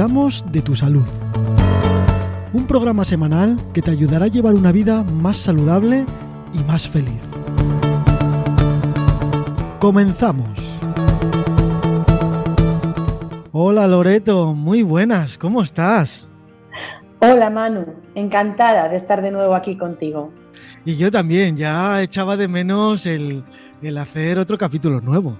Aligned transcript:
Cuidamos 0.00 0.42
de 0.50 0.62
tu 0.62 0.74
salud. 0.74 1.04
Un 2.54 2.66
programa 2.66 3.04
semanal 3.04 3.58
que 3.74 3.82
te 3.82 3.90
ayudará 3.90 4.24
a 4.24 4.28
llevar 4.28 4.54
una 4.54 4.72
vida 4.72 5.02
más 5.02 5.36
saludable 5.36 6.06
y 6.54 6.58
más 6.64 6.88
feliz. 6.88 7.20
Comenzamos. 9.78 10.58
Hola 13.52 13.86
Loreto, 13.86 14.54
muy 14.54 14.80
buenas, 14.80 15.36
¿cómo 15.36 15.60
estás? 15.60 16.30
Hola 17.20 17.50
Manu, 17.50 17.84
encantada 18.14 18.88
de 18.88 18.96
estar 18.96 19.20
de 19.20 19.30
nuevo 19.30 19.54
aquí 19.54 19.76
contigo. 19.76 20.32
Y 20.86 20.96
yo 20.96 21.10
también, 21.10 21.58
ya 21.58 22.00
echaba 22.00 22.38
de 22.38 22.48
menos 22.48 23.04
el, 23.04 23.44
el 23.82 23.98
hacer 23.98 24.38
otro 24.38 24.56
capítulo 24.56 25.02
nuevo. 25.02 25.38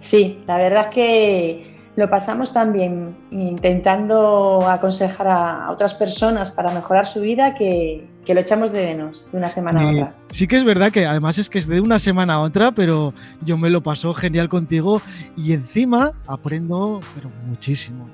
Sí, 0.00 0.44
la 0.46 0.58
verdad 0.58 0.88
es 0.90 0.94
que 0.94 1.73
lo 1.96 2.10
pasamos 2.10 2.52
también 2.52 3.16
intentando 3.30 4.68
aconsejar 4.68 5.28
a 5.28 5.70
otras 5.70 5.94
personas 5.94 6.50
para 6.50 6.72
mejorar 6.72 7.06
su 7.06 7.20
vida 7.20 7.54
que, 7.54 8.08
lo 8.26 8.40
echamos 8.40 8.72
de 8.72 8.86
menos 8.86 9.24
de 9.30 9.38
una 9.38 9.48
semana 9.48 9.82
a 9.82 9.90
otra. 9.90 10.14
Sí 10.30 10.48
que 10.48 10.56
es 10.56 10.64
verdad 10.64 10.90
que 10.90 11.06
además 11.06 11.38
es 11.38 11.48
que 11.48 11.58
es 11.58 11.68
de 11.68 11.80
una 11.80 11.98
semana 11.98 12.34
a 12.34 12.40
otra, 12.40 12.72
pero 12.72 13.14
yo 13.42 13.56
me 13.56 13.70
lo 13.70 13.82
paso 13.82 14.12
genial 14.14 14.48
contigo 14.48 15.00
y 15.36 15.52
encima 15.52 16.12
aprendo 16.26 17.00
pero 17.14 17.30
muchísimo. 17.46 18.08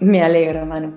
Me 0.00 0.22
alegro, 0.22 0.60
hermano. 0.60 0.92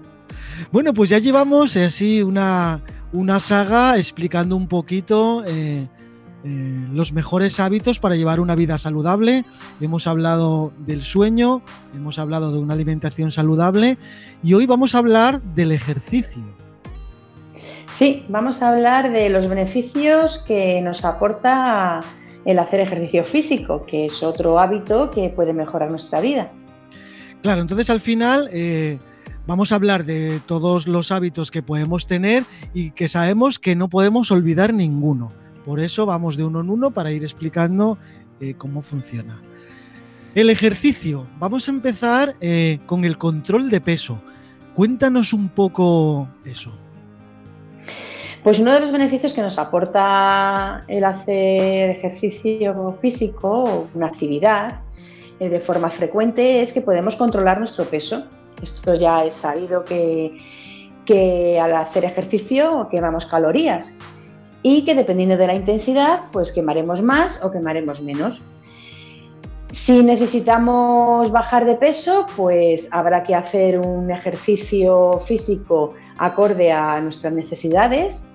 Bueno, 0.72 0.94
pues 0.94 1.10
ya 1.10 1.20
llevamos 1.20 1.76
eh, 1.76 1.86
así 1.86 2.22
una, 2.22 2.82
una 3.14 3.40
saga 3.40 3.98
explicando 3.98 4.56
un 4.56 4.68
poquito 4.68 5.44
eh, 5.48 5.88
eh, 6.44 6.88
los 6.92 7.14
mejores 7.14 7.60
hábitos 7.60 8.00
para 8.00 8.16
llevar 8.16 8.40
una 8.40 8.56
vida 8.56 8.78
saludable. 8.78 9.46
Hemos 9.80 10.08
hablado 10.08 10.74
del 10.80 11.04
sueño, 11.04 11.62
hemos 11.96 12.18
hablado 12.18 12.52
de 12.52 12.60
una 12.60 12.74
alimentación 12.74 13.32
saludable 13.32 13.98
y 14.42 14.54
hoy 14.54 14.66
vamos 14.66 14.96
a 14.96 15.00
hablar 15.00 15.42
del 15.42 15.72
ejercicio. 15.72 16.42
Sí, 17.92 18.26
vamos 18.30 18.62
a 18.62 18.70
hablar 18.70 19.12
de 19.12 19.30
los 19.30 19.48
beneficios 19.48 20.40
que 20.48 20.82
nos 20.82 21.04
aporta 21.06 22.00
el 22.46 22.58
hacer 22.58 22.80
ejercicio 22.80 23.24
físico, 23.26 23.86
que 23.86 24.06
es 24.06 24.24
otro 24.24 24.60
hábito 24.60 25.10
que 25.10 25.30
puede 25.30 25.54
mejorar 25.54 25.92
nuestra 25.92 26.22
vida. 26.22 26.52
Claro, 27.44 27.62
entonces 27.62 27.90
al 27.90 28.00
final 28.00 28.50
eh, 28.52 28.98
vamos 29.46 29.72
a 29.72 29.76
hablar 29.76 30.06
de 30.06 30.40
todos 30.46 30.88
los 30.88 31.12
hábitos 31.12 31.52
que 31.52 31.62
podemos 31.62 32.08
tener 32.08 32.46
y 32.74 32.92
que 32.92 33.10
sabemos 33.10 33.60
que 33.60 33.76
no 33.76 33.90
podemos 33.90 34.32
olvidar 34.32 34.74
ninguno. 34.74 35.32
Por 35.66 35.80
eso 35.80 36.06
vamos 36.06 36.38
de 36.38 36.44
uno 36.44 36.62
en 36.62 36.70
uno 36.70 36.92
para 36.92 37.12
ir 37.12 37.24
explicando 37.24 37.98
eh, 38.40 38.56
cómo 38.58 38.82
funciona. 38.82 39.42
El 40.34 40.50
ejercicio. 40.50 41.28
Vamos 41.40 41.68
a 41.68 41.72
empezar 41.72 42.36
eh, 42.42 42.80
con 42.86 43.06
el 43.06 43.18
control 43.18 43.70
de 43.70 43.82
peso. 43.82 44.20
Cuéntanos 44.76 45.34
un 45.34 45.50
poco 45.50 46.28
eso. 46.46 46.72
Pues 48.44 48.58
uno 48.58 48.74
de 48.74 48.80
los 48.80 48.92
beneficios 48.92 49.34
que 49.34 49.42
nos 49.42 49.60
aporta 49.60 50.84
el 50.88 51.04
hacer 51.04 51.92
ejercicio 51.92 52.98
físico, 53.00 53.88
una 53.94 54.08
actividad, 54.08 54.80
eh, 55.40 55.50
de 55.50 55.60
forma 55.60 55.92
frecuente 55.92 56.62
es 56.62 56.74
que 56.74 56.82
podemos 56.82 57.18
controlar 57.18 57.60
nuestro 57.60 57.86
peso. 57.86 58.24
Esto 58.64 58.96
ya 58.96 59.24
es 59.26 59.34
sabido 59.34 59.86
que, 59.86 60.40
que 61.06 61.60
al 61.60 61.76
hacer 61.76 62.06
ejercicio 62.06 62.88
quemamos 62.90 63.28
calorías 63.28 64.00
y 64.64 64.86
que 64.86 64.96
dependiendo 64.96 65.38
de 65.38 65.48
la 65.48 65.56
intensidad, 65.56 66.22
pues 66.32 66.52
quemaremos 66.52 67.02
más 67.02 67.44
o 67.44 67.52
quemaremos 67.52 68.02
menos. 68.02 68.42
Si 69.72 70.04
necesitamos 70.04 71.32
bajar 71.32 71.66
de 71.66 71.76
peso, 71.76 72.26
pues 72.36 72.90
habrá 72.92 73.24
que 73.24 73.34
hacer 73.34 73.80
un 73.80 74.12
ejercicio 74.12 75.20
físico 75.20 75.94
acorde 76.18 76.72
a 76.72 77.00
nuestras 77.00 77.32
necesidades 77.32 78.32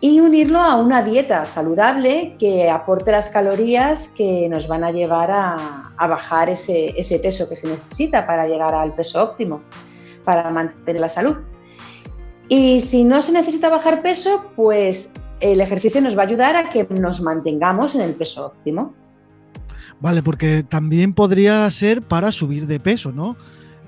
y 0.00 0.20
unirlo 0.20 0.58
a 0.58 0.76
una 0.76 1.02
dieta 1.02 1.44
saludable 1.44 2.36
que 2.38 2.70
aporte 2.70 3.10
las 3.10 3.28
calorías 3.28 4.08
que 4.08 4.48
nos 4.48 4.66
van 4.66 4.84
a 4.84 4.90
llevar 4.90 5.30
a, 5.30 5.92
bajar 5.98 6.48
ese, 6.48 7.20
peso 7.22 7.48
que 7.48 7.56
se 7.56 7.68
necesita 7.68 8.26
para 8.26 8.46
llegar 8.46 8.74
al 8.74 8.94
peso 8.94 9.22
óptimo, 9.22 9.62
para 10.24 10.50
mantener 10.50 11.00
la 11.00 11.08
salud. 11.08 11.36
Y 12.48 12.80
si 12.80 13.04
no 13.04 13.20
se 13.22 13.32
necesita 13.32 13.68
bajar 13.68 14.02
peso, 14.02 14.50
pues 14.56 15.12
el 15.40 15.60
ejercicio 15.60 16.00
nos 16.00 16.16
va 16.16 16.22
a 16.22 16.26
ayudar 16.26 16.56
a 16.56 16.70
que 16.70 16.86
nos 16.90 17.20
mantengamos 17.22 17.94
en 17.94 18.02
el 18.02 18.14
peso 18.14 18.46
óptimo. 18.46 18.94
Vale, 20.00 20.22
porque 20.22 20.62
también 20.62 21.12
podría 21.12 21.70
ser 21.70 22.02
para 22.02 22.32
subir 22.32 22.66
de 22.66 22.80
peso, 22.80 23.12
¿no? 23.12 23.36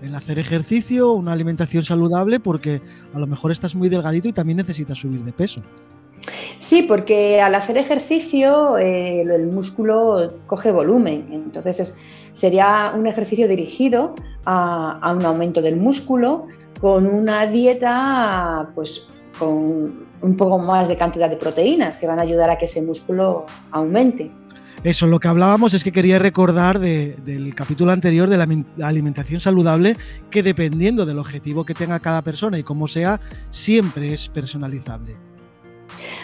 El 0.02 0.14
hacer 0.14 0.38
ejercicio, 0.38 1.12
una 1.12 1.32
alimentación 1.32 1.84
saludable, 1.84 2.40
porque 2.40 2.82
a 3.14 3.18
lo 3.18 3.26
mejor 3.26 3.52
estás 3.52 3.74
muy 3.74 3.88
delgadito 3.88 4.28
y 4.28 4.32
también 4.32 4.56
necesitas 4.56 4.98
subir 4.98 5.22
de 5.22 5.32
peso. 5.32 5.62
Sí, 6.58 6.82
porque 6.82 7.40
al 7.40 7.54
hacer 7.54 7.76
ejercicio 7.76 8.78
eh, 8.78 9.22
el 9.22 9.46
músculo 9.46 10.34
coge 10.46 10.70
volumen, 10.70 11.26
entonces 11.30 11.98
sería 12.32 12.92
un 12.96 13.06
ejercicio 13.06 13.48
dirigido 13.48 14.14
a, 14.44 14.98
a, 15.00 15.12
un 15.12 15.24
aumento 15.24 15.60
del 15.60 15.76
músculo 15.76 16.46
con 16.80 17.06
una 17.06 17.46
dieta 17.46 18.70
pues 18.74 19.08
con 19.38 20.06
un 20.20 20.36
poco 20.36 20.58
más 20.58 20.88
de 20.88 20.96
cantidad 20.96 21.28
de 21.28 21.36
proteínas 21.36 21.98
que 21.98 22.06
van 22.06 22.18
a 22.18 22.22
ayudar 22.22 22.50
a 22.50 22.58
que 22.58 22.66
ese 22.66 22.82
músculo 22.82 23.46
aumente. 23.70 24.30
Eso, 24.84 25.06
lo 25.06 25.20
que 25.20 25.28
hablábamos 25.28 25.74
es 25.74 25.84
que 25.84 25.92
quería 25.92 26.18
recordar 26.18 26.80
del 26.80 27.54
capítulo 27.54 27.92
anterior 27.92 28.28
de 28.28 28.36
la 28.36 28.88
alimentación 28.88 29.38
saludable, 29.38 29.96
que 30.30 30.42
dependiendo 30.42 31.06
del 31.06 31.18
objetivo 31.18 31.64
que 31.64 31.74
tenga 31.74 32.00
cada 32.00 32.22
persona 32.22 32.58
y 32.58 32.64
cómo 32.64 32.88
sea, 32.88 33.20
siempre 33.50 34.12
es 34.12 34.28
personalizable. 34.28 35.16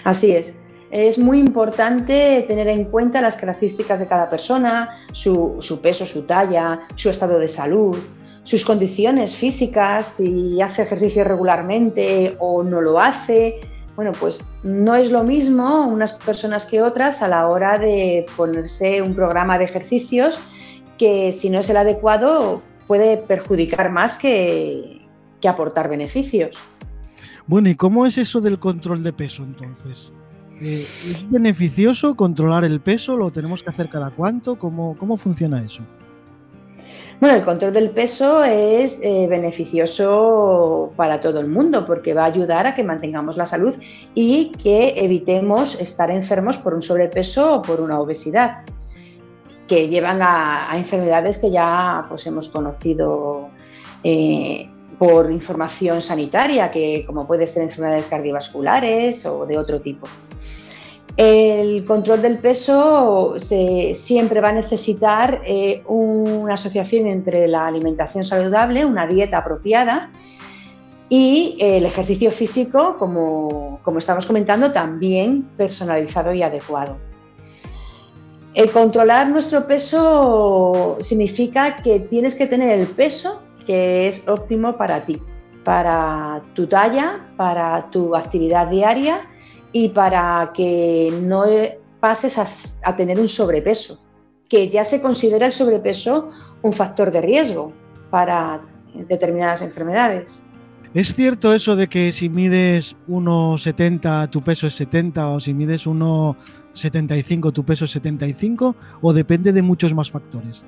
Así 0.02 0.32
es. 0.32 0.54
Es 0.90 1.18
muy 1.18 1.38
importante 1.38 2.44
tener 2.48 2.66
en 2.66 2.86
cuenta 2.86 3.20
las 3.20 3.36
características 3.36 4.00
de 4.00 4.08
cada 4.08 4.30
persona, 4.30 4.88
su, 5.12 5.58
su 5.60 5.80
peso, 5.82 6.06
su 6.06 6.22
talla, 6.22 6.80
su 6.96 7.10
estado 7.10 7.38
de 7.38 7.46
salud, 7.46 7.96
sus 8.48 8.64
condiciones 8.64 9.36
físicas, 9.36 10.14
si 10.16 10.62
hace 10.62 10.80
ejercicio 10.80 11.22
regularmente 11.22 12.34
o 12.38 12.62
no 12.62 12.80
lo 12.80 12.98
hace, 12.98 13.60
bueno, 13.94 14.12
pues 14.18 14.50
no 14.62 14.94
es 14.94 15.10
lo 15.10 15.22
mismo 15.22 15.86
unas 15.86 16.16
personas 16.16 16.64
que 16.64 16.80
otras 16.80 17.22
a 17.22 17.28
la 17.28 17.46
hora 17.46 17.76
de 17.76 18.24
ponerse 18.38 19.02
un 19.02 19.14
programa 19.14 19.58
de 19.58 19.64
ejercicios 19.64 20.40
que 20.96 21.30
si 21.30 21.50
no 21.50 21.58
es 21.58 21.68
el 21.68 21.76
adecuado 21.76 22.62
puede 22.86 23.18
perjudicar 23.18 23.92
más 23.92 24.16
que, 24.16 25.06
aportar 25.46 25.90
beneficios. 25.90 26.56
Bueno, 27.46 27.68
¿y 27.68 27.74
cómo 27.74 28.06
es 28.06 28.16
eso 28.16 28.40
del 28.40 28.58
control 28.58 29.02
de 29.02 29.12
peso 29.12 29.42
entonces? 29.42 30.10
Eh, 30.62 30.86
¿Es 31.06 31.30
beneficioso 31.30 32.16
controlar 32.16 32.64
el 32.64 32.80
peso? 32.80 33.18
¿Lo 33.18 33.30
tenemos 33.30 33.62
que 33.62 33.68
hacer 33.68 33.90
cada 33.90 34.08
cuánto? 34.08 34.58
¿Cómo, 34.58 34.96
cómo 34.96 35.18
funciona 35.18 35.62
eso? 35.62 35.82
Bueno, 37.20 37.34
el 37.34 37.44
control 37.44 37.72
del 37.72 37.90
peso 37.90 38.44
es 38.44 39.02
eh, 39.02 39.26
beneficioso 39.28 40.92
para 40.94 41.20
todo 41.20 41.40
el 41.40 41.48
mundo 41.48 41.84
porque 41.84 42.14
va 42.14 42.22
a 42.22 42.26
ayudar 42.26 42.68
a 42.68 42.74
que 42.76 42.84
mantengamos 42.84 43.36
la 43.36 43.44
salud 43.44 43.74
y 44.14 44.52
que 44.52 44.94
evitemos 44.96 45.80
estar 45.80 46.12
enfermos 46.12 46.58
por 46.58 46.74
un 46.74 46.82
sobrepeso 46.82 47.54
o 47.54 47.62
por 47.62 47.80
una 47.80 47.98
obesidad, 47.98 48.62
que 49.66 49.88
llevan 49.88 50.20
a, 50.22 50.70
enfermedades 50.74 51.38
que 51.38 51.50
ya 51.50 52.06
pues, 52.08 52.24
hemos 52.28 52.48
conocido 52.50 53.48
eh, 54.04 54.70
por 54.96 55.32
información 55.32 56.00
sanitaria, 56.00 56.70
que 56.70 57.02
como 57.04 57.26
puede 57.26 57.48
ser 57.48 57.64
enfermedades 57.64 58.06
cardiovasculares 58.06 59.26
o 59.26 59.44
de 59.44 59.58
otro 59.58 59.80
tipo. 59.80 60.06
El 61.18 61.84
control 61.84 62.22
del 62.22 62.38
peso 62.38 63.34
siempre 63.38 64.40
va 64.40 64.50
a 64.50 64.52
necesitar 64.52 65.42
eh, 65.44 65.82
una 65.88 66.54
asociación 66.54 67.08
entre 67.08 67.48
la 67.48 67.66
alimentación 67.66 68.24
saludable, 68.24 68.84
una 68.84 69.08
dieta 69.08 69.38
apropiada 69.38 70.12
y 71.08 71.56
el 71.58 71.84
ejercicio 71.86 72.30
físico, 72.30 72.96
como, 72.98 73.80
estamos 73.98 74.26
comentando, 74.26 74.70
también 74.70 75.42
personalizado 75.56 76.32
y 76.32 76.42
adecuado. 76.42 76.98
El 78.54 78.70
controlar 78.70 79.26
nuestro 79.26 79.66
peso 79.66 80.98
significa 81.00 81.74
que 81.82 81.98
tienes 81.98 82.36
que 82.36 82.46
tener 82.46 82.78
el 82.78 82.86
peso 82.86 83.42
que 83.66 84.06
es 84.06 84.28
óptimo 84.28 84.76
para 84.76 85.04
ti, 85.04 85.20
para 85.64 86.44
tu 86.54 86.68
talla, 86.68 87.26
para 87.36 87.90
tu 87.90 88.14
actividad 88.14 88.68
diaria 88.68 89.28
y 89.72 89.90
para 89.90 90.52
que 90.54 91.12
no 91.22 91.44
pases 92.00 92.38
a, 92.84 92.96
tener 92.96 93.18
un 93.18 93.28
sobrepeso, 93.28 94.02
que 94.48 94.68
ya 94.68 94.84
se 94.84 95.00
considera 95.02 95.46
el 95.46 95.52
sobrepeso 95.52 96.30
un 96.62 96.72
factor 96.72 97.10
de 97.10 97.20
riesgo 97.20 97.72
para 98.10 98.60
determinadas 99.08 99.62
enfermedades. 99.62 100.48
¿Es 100.94 101.14
cierto 101.14 101.52
eso 101.54 101.76
de 101.76 101.88
que 101.88 102.12
si 102.12 102.28
mides 102.28 102.96
1,70 103.08 104.30
tu 104.30 104.42
peso 104.42 104.66
es 104.66 104.74
70 104.74 105.28
o 105.28 105.40
si 105.40 105.52
mides 105.52 105.86
1,75 105.86 107.52
tu 107.52 107.64
peso 107.64 107.84
es 107.84 107.90
75 107.90 108.74
o 109.02 109.12
depende 109.12 109.52
de 109.52 109.60
muchos 109.60 109.92
más 109.92 110.10
factores? 110.10 110.64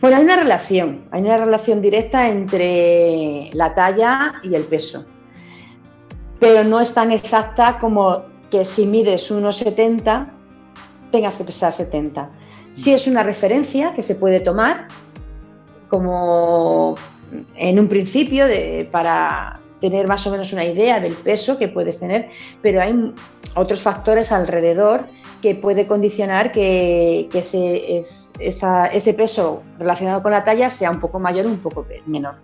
Bueno, 0.00 0.16
hay 0.16 0.24
una 0.24 0.36
relación, 0.36 1.02
hay 1.10 1.22
una 1.22 1.36
relación 1.36 1.82
directa 1.82 2.28
entre 2.28 3.50
la 3.52 3.74
talla 3.74 4.34
y 4.42 4.54
el 4.54 4.64
peso, 4.64 5.04
pero 6.42 6.64
no 6.64 6.80
es 6.80 6.92
tan 6.92 7.12
exacta 7.12 7.78
como 7.78 8.24
que 8.50 8.64
si 8.64 8.84
mides 8.84 9.30
1,70 9.30 10.28
tengas 11.12 11.36
que 11.36 11.44
pesar 11.44 11.72
70. 11.72 12.30
Sí 12.72 12.92
es 12.92 13.06
una 13.06 13.22
referencia 13.22 13.94
que 13.94 14.02
se 14.02 14.16
puede 14.16 14.40
tomar 14.40 14.88
como 15.88 16.96
en 17.54 17.78
un 17.78 17.86
principio 17.86 18.46
para 18.90 19.60
tener 19.80 20.08
más 20.08 20.26
o 20.26 20.32
menos 20.32 20.52
una 20.52 20.64
idea 20.64 20.98
del 20.98 21.12
peso 21.12 21.56
que 21.58 21.68
puedes 21.68 22.00
tener, 22.00 22.28
pero 22.60 22.82
hay 22.82 23.14
otros 23.54 23.80
factores 23.80 24.32
alrededor 24.32 25.04
que 25.42 25.54
puede 25.54 25.86
condicionar 25.86 26.50
que, 26.50 27.28
ese, 27.32 27.98
ese, 28.40 29.14
peso 29.14 29.62
relacionado 29.78 30.24
con 30.24 30.32
la 30.32 30.42
talla 30.42 30.70
sea 30.70 30.90
un 30.90 30.98
poco 30.98 31.20
mayor 31.20 31.46
o 31.46 31.50
un 31.50 31.58
poco 31.58 31.86
menor. 32.06 32.34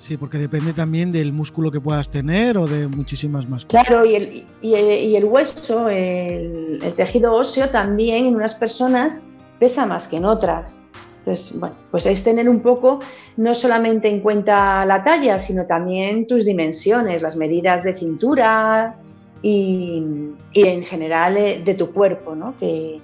Sí, 0.00 0.16
porque 0.16 0.38
depende 0.38 0.72
también 0.72 1.12
del 1.12 1.32
músculo 1.32 1.70
que 1.70 1.80
puedas 1.80 2.10
tener 2.10 2.58
o 2.58 2.66
de 2.66 2.88
muchísimas 2.88 3.48
más 3.48 3.64
cosas. 3.64 3.86
Claro, 3.86 4.04
y 4.04 4.14
el, 4.16 4.44
y 4.62 5.14
el 5.14 5.24
hueso, 5.24 5.88
el, 5.88 6.80
el, 6.82 6.92
tejido 6.94 7.34
óseo 7.34 7.68
también 7.68 8.26
en 8.26 8.34
unas 8.34 8.54
personas 8.54 9.30
pesa 9.58 9.86
más 9.86 10.08
que 10.08 10.16
en 10.16 10.24
otras. 10.24 10.82
Entonces, 11.18 11.60
bueno, 11.60 11.76
pues 11.90 12.06
es 12.06 12.24
tener 12.24 12.48
un 12.48 12.60
poco 12.60 13.00
no 13.36 13.54
solamente 13.54 14.08
en 14.08 14.20
cuenta 14.20 14.84
la 14.86 15.04
talla, 15.04 15.38
sino 15.38 15.66
también 15.66 16.26
tus 16.26 16.46
dimensiones, 16.46 17.20
las 17.20 17.36
medidas 17.36 17.84
de 17.84 17.94
cintura, 17.94 18.96
y, 19.42 20.04
en 20.54 20.82
general 20.82 21.36
eh, 21.36 21.62
de 21.64 21.74
tu 21.74 21.92
cuerpo, 21.92 22.34
¿no? 22.34 22.54
que, 22.58 23.00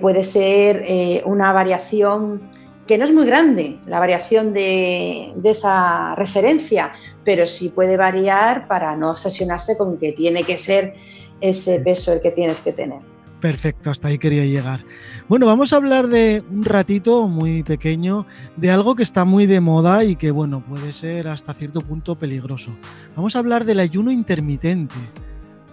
puede 0.00 0.22
ser 0.22 0.84
eh, 0.88 1.22
una 1.26 1.52
variación 1.52 2.40
que 2.86 2.98
no 2.98 3.04
es 3.04 3.12
muy 3.12 3.26
grande, 3.26 3.78
la 3.86 3.98
variación 3.98 4.52
de, 4.52 5.32
esa 5.44 6.14
referencia, 6.16 6.92
pero 7.24 7.46
sí 7.46 7.68
puede 7.68 7.96
variar 7.96 8.66
para 8.66 8.96
no 8.96 9.10
obsesionarse 9.10 9.76
con 9.76 9.98
que 9.98 10.12
tiene 10.12 10.42
que 10.42 10.58
ser 10.58 10.94
ese 11.40 11.80
peso 11.80 12.12
el 12.12 12.20
que 12.20 12.30
tienes 12.30 12.60
que 12.60 12.72
tener. 12.72 13.00
Perfecto, 13.40 13.90
hasta 13.90 14.06
ahí 14.06 14.18
quería 14.18 14.44
llegar. 14.44 14.84
Bueno, 15.28 15.46
vamos 15.46 15.72
a 15.72 15.76
hablar 15.76 16.06
de 16.06 16.44
un 16.48 16.64
ratito 16.64 17.26
muy 17.26 17.64
pequeño 17.64 18.24
de 18.56 18.70
algo 18.70 18.94
que 18.94 19.02
está 19.02 19.24
muy 19.24 19.46
de 19.46 19.60
moda 19.60 20.04
y 20.04 20.14
que, 20.14 20.30
bueno, 20.30 20.64
puede 20.64 20.92
ser 20.92 21.26
hasta 21.26 21.52
cierto 21.52 21.80
punto 21.80 22.16
peligroso. 22.16 22.70
Vamos 23.16 23.34
a 23.34 23.40
hablar 23.40 23.64
del 23.64 23.80
ayuno 23.80 24.12
intermitente. 24.12 24.94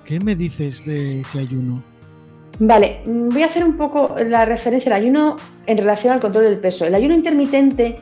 ¿Qué 0.04 0.20
me 0.20 0.36
dices 0.36 0.84
de 0.84 1.22
ese 1.22 1.40
ayuno? 1.40 1.84
Vale, 2.60 3.02
voy 3.06 3.42
a 3.42 3.46
hacer 3.46 3.64
un 3.64 3.78
poco 3.78 4.16
la 4.26 4.44
referencia 4.44 4.94
al 4.94 5.02
ayuno 5.02 5.38
en 5.66 5.78
relación 5.78 6.14
al 6.14 6.20
control 6.20 6.44
del 6.44 6.60
peso. 6.60 6.86
El 6.86 6.94
ayuno 6.94 7.16
intermitente 7.16 8.02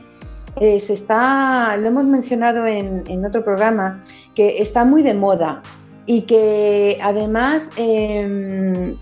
eh, 0.60 0.80
se 0.80 0.94
está, 0.94 1.76
lo 1.76 1.86
hemos 1.88 2.04
mencionado 2.04 2.66
en, 2.66 3.24
otro 3.24 3.44
programa, 3.44 4.02
que 4.34 4.60
está 4.60 4.84
muy 4.84 5.04
de 5.04 5.14
moda 5.14 5.62
y 6.06 6.22
que 6.22 6.98
además 7.00 7.70
em, 7.76 8.96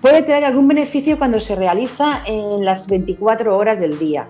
puede 0.00 0.22
traer 0.22 0.44
algún 0.44 0.66
beneficio 0.66 1.18
cuando 1.18 1.38
se 1.38 1.54
realiza 1.54 2.24
en 2.26 2.64
las 2.64 2.88
24 2.88 3.56
horas 3.56 3.78
del 3.78 3.96
día. 3.98 4.28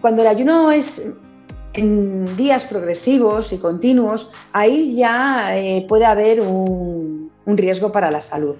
cuando 0.00 0.22
el 0.22 0.28
ayuno 0.28 0.72
es 0.72 1.14
en 1.74 2.36
días 2.36 2.64
progresivos 2.64 3.52
y 3.52 3.58
continuos, 3.58 4.30
ahí 4.52 4.96
ya 4.96 5.56
eh, 5.56 5.86
puede 5.88 6.04
haber 6.04 6.40
un, 6.40 7.30
riesgo 7.46 7.92
para 7.92 8.10
la 8.10 8.20
salud. 8.20 8.56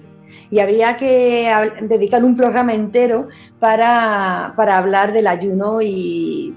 Y 0.49 0.59
habría 0.59 0.97
que 0.97 1.51
dedicar 1.81 2.23
un 2.23 2.35
programa 2.35 2.73
entero 2.73 3.27
para, 3.59 4.47
hablar 4.47 5.13
del 5.13 5.27
ayuno 5.27 5.81
y, 5.81 6.55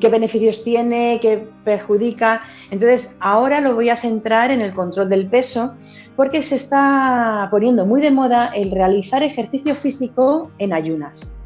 qué 0.00 0.08
beneficios 0.08 0.64
tiene, 0.64 1.18
qué 1.20 1.46
perjudica. 1.64 2.42
Entonces, 2.70 3.16
ahora 3.20 3.60
lo 3.60 3.74
voy 3.74 3.90
a 3.90 3.96
centrar 3.96 4.50
en 4.50 4.60
el 4.60 4.72
control 4.72 5.08
del 5.08 5.28
peso, 5.28 5.74
porque 6.16 6.40
se 6.40 6.56
está 6.56 7.48
poniendo 7.50 7.84
muy 7.84 8.00
de 8.00 8.10
moda 8.10 8.50
el 8.54 8.70
realizar 8.70 9.22
ejercicio 9.22 9.74
físico 9.74 10.50
en 10.58 10.72
ayunas. 10.72 11.36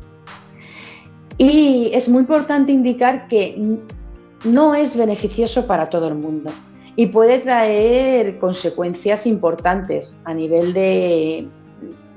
Y 1.38 1.91
es 1.94 2.08
muy 2.08 2.20
importante 2.20 2.70
indicar 2.70 3.26
que 3.29 3.56
no 4.45 4.75
es 4.75 4.97
beneficioso 4.97 5.67
para 5.67 5.91
todo 5.91 6.09
el 6.09 6.15
mundo 6.15 6.51
y 6.97 7.07
puede 7.07 7.39
traer 7.39 8.39
consecuencias 8.39 9.27
importantes 9.27 10.21
a 10.25 10.35
nivel 10.35 10.73
de, 10.73 11.49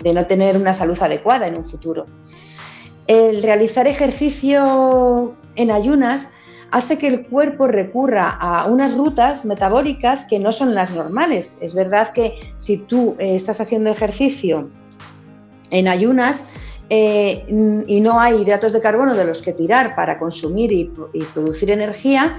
no 0.04 0.26
tener 0.26 0.58
una 0.58 0.74
salud 0.74 0.98
adecuada 1.02 1.48
en 1.48 1.58
un 1.58 1.66
futuro. 1.66 2.06
El 3.08 3.44
realizar 3.44 3.88
ejercicio 3.88 5.36
en 5.56 5.72
ayunas 5.72 6.32
hace 6.72 6.98
que 6.98 7.08
el 7.08 7.28
cuerpo 7.28 7.68
recurra 7.68 8.30
a 8.30 8.66
unas 8.66 8.98
rutas 8.98 9.46
metabólicas 9.46 10.26
que 10.26 10.40
no 10.40 10.52
son 10.52 10.74
las 10.74 10.92
normales. 10.92 11.60
Es 11.62 11.76
verdad 11.76 12.14
que 12.14 12.54
si 12.58 12.80
tú 12.86 13.16
eh, 13.20 13.36
estás 13.36 13.62
haciendo 13.62 13.92
ejercicio 13.92 14.70
en 15.70 15.88
ayunas, 15.88 16.48
eh, 16.96 17.44
y 17.88 18.02
no 18.02 18.20
hay 18.20 18.40
hidratos 18.40 18.72
de 18.72 18.80
carbono 18.80 19.16
de 19.16 19.26
los 19.26 19.42
que 19.42 19.52
tirar 19.52 19.96
para 19.96 20.20
consumir 20.20 20.72
y, 20.72 20.92
producir 21.34 21.72
energía, 21.72 22.38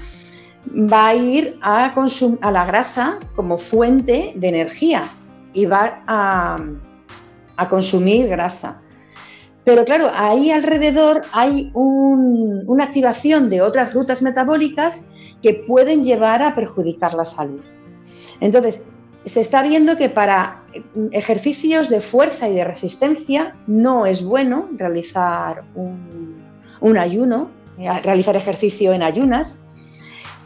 va 0.72 1.08
a 1.08 1.14
ir 1.16 1.58
a, 1.60 1.92
a, 1.92 2.50
la 2.52 2.64
grasa 2.64 3.18
como 3.34 3.58
fuente 3.58 4.32
de 4.36 4.48
energía 4.48 5.08
y 5.54 5.66
va 5.66 6.04
a, 6.06 6.58
consumir 7.68 8.28
grasa. 8.28 8.80
Pero 9.64 9.84
claro, 9.84 10.12
ahí 10.14 10.52
alrededor 10.52 11.22
hay 11.32 11.72
una 11.74 12.84
activación 12.84 13.50
de 13.50 13.60
otras 13.60 13.92
rutas 13.92 14.22
metabólicas 14.22 15.06
que 15.42 15.64
pueden 15.66 16.04
llevar 16.04 16.42
a 16.44 16.54
perjudicar 16.54 17.14
la 17.14 17.24
salud. 17.24 17.62
Entonces, 18.38 18.86
se 19.24 19.40
está 19.40 19.62
viendo 19.62 19.96
que 19.96 20.10
para 20.10 20.63
ejercicios 21.12 21.88
de 21.88 22.00
fuerza 22.00 22.48
y 22.48 22.54
de 22.54 22.64
resistencia 22.64 23.56
no 23.66 24.06
es 24.06 24.24
bueno 24.24 24.68
realizar 24.76 25.64
un, 25.74 26.98
ayuno, 26.98 27.50
eh, 27.78 27.88
realizar 28.02 28.36
ejercicio 28.36 28.92
en 28.92 29.02
ayunas. 29.02 29.66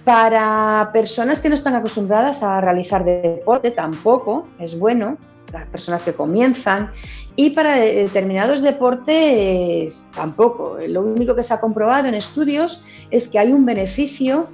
Para 0.04 0.90
personas 0.92 1.40
que 1.40 1.48
no 1.48 1.54
están 1.54 1.75
acostumbradas 1.75 2.42
a 2.42 2.60
realizar 2.60 3.04
deporte 3.04 3.70
tampoco 3.72 4.48
es 4.58 4.78
bueno, 4.78 5.19
las 5.52 5.66
personas 5.66 6.04
que 6.04 6.12
comienzan. 6.12 6.90
Y 7.37 7.50
para 7.50 7.76
determinados 7.76 8.62
deportes 8.62 10.08
tampoco. 10.14 10.78
Lo 10.88 11.02
único 11.02 11.35
que 11.35 11.42
se 11.42 11.54
ha 11.54 11.61
comprobado 11.61 12.08
en 12.08 12.14
estudios 12.14 12.82
es 13.11 13.28
que 13.28 13.38
hay 13.38 13.52
un 13.52 13.64
beneficio 13.64 14.49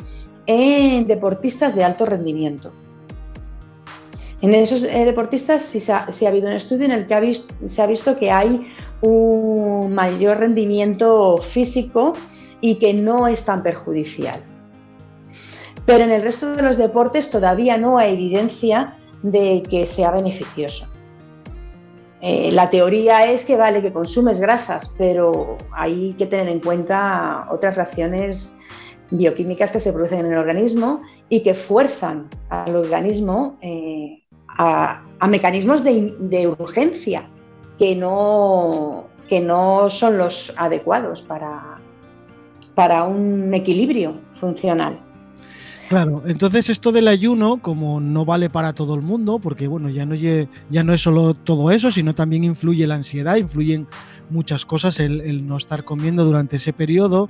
en 0.47 1.07
deportistas 1.07 1.75
de 1.75 1.85
alto 1.85 2.05
rendimiento. 2.05 2.73
En 4.45 4.53
esos 4.53 4.85
eh, 4.85 5.07
deportistas 5.07 5.63
sí, 5.63 5.83
ha, 5.91 6.29
habido 6.29 6.49
un 6.49 6.53
estudio 6.53 6.85
en 6.85 6.93
el 6.93 7.07
que 7.07 7.35
se 7.67 7.81
ha 7.81 7.87
visto 7.87 8.19
que 8.19 8.31
hay 8.31 8.75
un 9.01 9.95
mayor 9.95 10.37
rendimiento 10.37 11.39
físico 11.39 12.13
y 12.61 12.75
que 12.75 12.93
no 12.93 13.27
es 13.27 13.47
tan 13.47 13.63
perjudicial. 13.63 14.45
Pero 15.87 16.05
en 16.05 16.13
el 16.13 16.21
resto 16.21 16.57
de 16.57 16.63
los 16.63 16.77
deportes 16.77 17.31
todavía 17.31 17.79
no 17.79 17.97
hay 17.97 18.13
evidencia 18.13 18.99
de 19.23 19.63
que 19.63 19.87
sea 19.87 20.11
beneficioso. 20.11 20.89
Eh, 22.21 22.53
la 22.53 22.69
teoría 22.69 23.25
es 23.25 23.47
que 23.47 23.57
vale 23.57 23.81
que 23.81 23.95
consumes 23.95 24.41
grasas, 24.41 24.95
pero 24.99 25.57
hay 25.73 26.15
que 26.19 26.27
tener 26.27 26.49
en 26.49 26.61
cuenta 26.61 27.49
otras 27.51 27.77
reacciones 27.77 28.59
bioquímicas 29.11 29.73
que 29.73 29.81
se 29.81 29.91
producen 29.91 30.21
en 30.21 30.33
el 30.33 30.39
organismo 30.39 31.01
y 31.31 31.43
que 31.43 31.55
fuerzan 31.55 32.29
al 32.51 32.77
organismo 32.77 33.57
eh, 33.63 34.24
a, 34.57 35.01
mecanismos 35.29 35.83
de, 35.85 36.55
urgencia 36.59 37.29
que 37.79 37.97
no, 37.97 39.07
que 39.29 39.41
no 39.41 39.89
son 39.89 40.19
los 40.19 40.53
adecuados 40.57 41.23
para, 41.23 41.79
para 42.75 43.05
un 43.05 43.53
equilibrio 43.55 44.21
funcional. 44.33 44.99
Claro, 45.89 46.23
entonces 46.27 46.71
esto 46.71 46.93
del 46.93 47.09
ayuno, 47.09 47.61
como 47.61 48.01
no 48.01 48.25
vale 48.25 48.49
para 48.49 48.73
todo 48.73 48.95
el 48.95 49.03
mundo, 49.03 49.39
porque 49.39 49.69
bueno, 49.69 49.91
ya 49.91 50.07
no, 50.07 50.15
ya 50.15 50.83
no 50.83 50.95
es 50.95 51.03
solo 51.03 51.35
todo 51.35 51.71
eso, 51.71 51.91
sino 51.93 52.15
también 52.15 52.43
influye 52.43 52.87
la 52.87 52.95
ansiedad, 52.95 53.37
influyen 53.37 53.87
muchas 54.31 54.65
cosas 54.65 54.99
el, 54.99 55.47
no 55.47 55.57
estar 55.57 55.85
comiendo 55.85 56.25
durante 56.25 56.57
ese 56.57 56.73
periodo. 56.73 57.29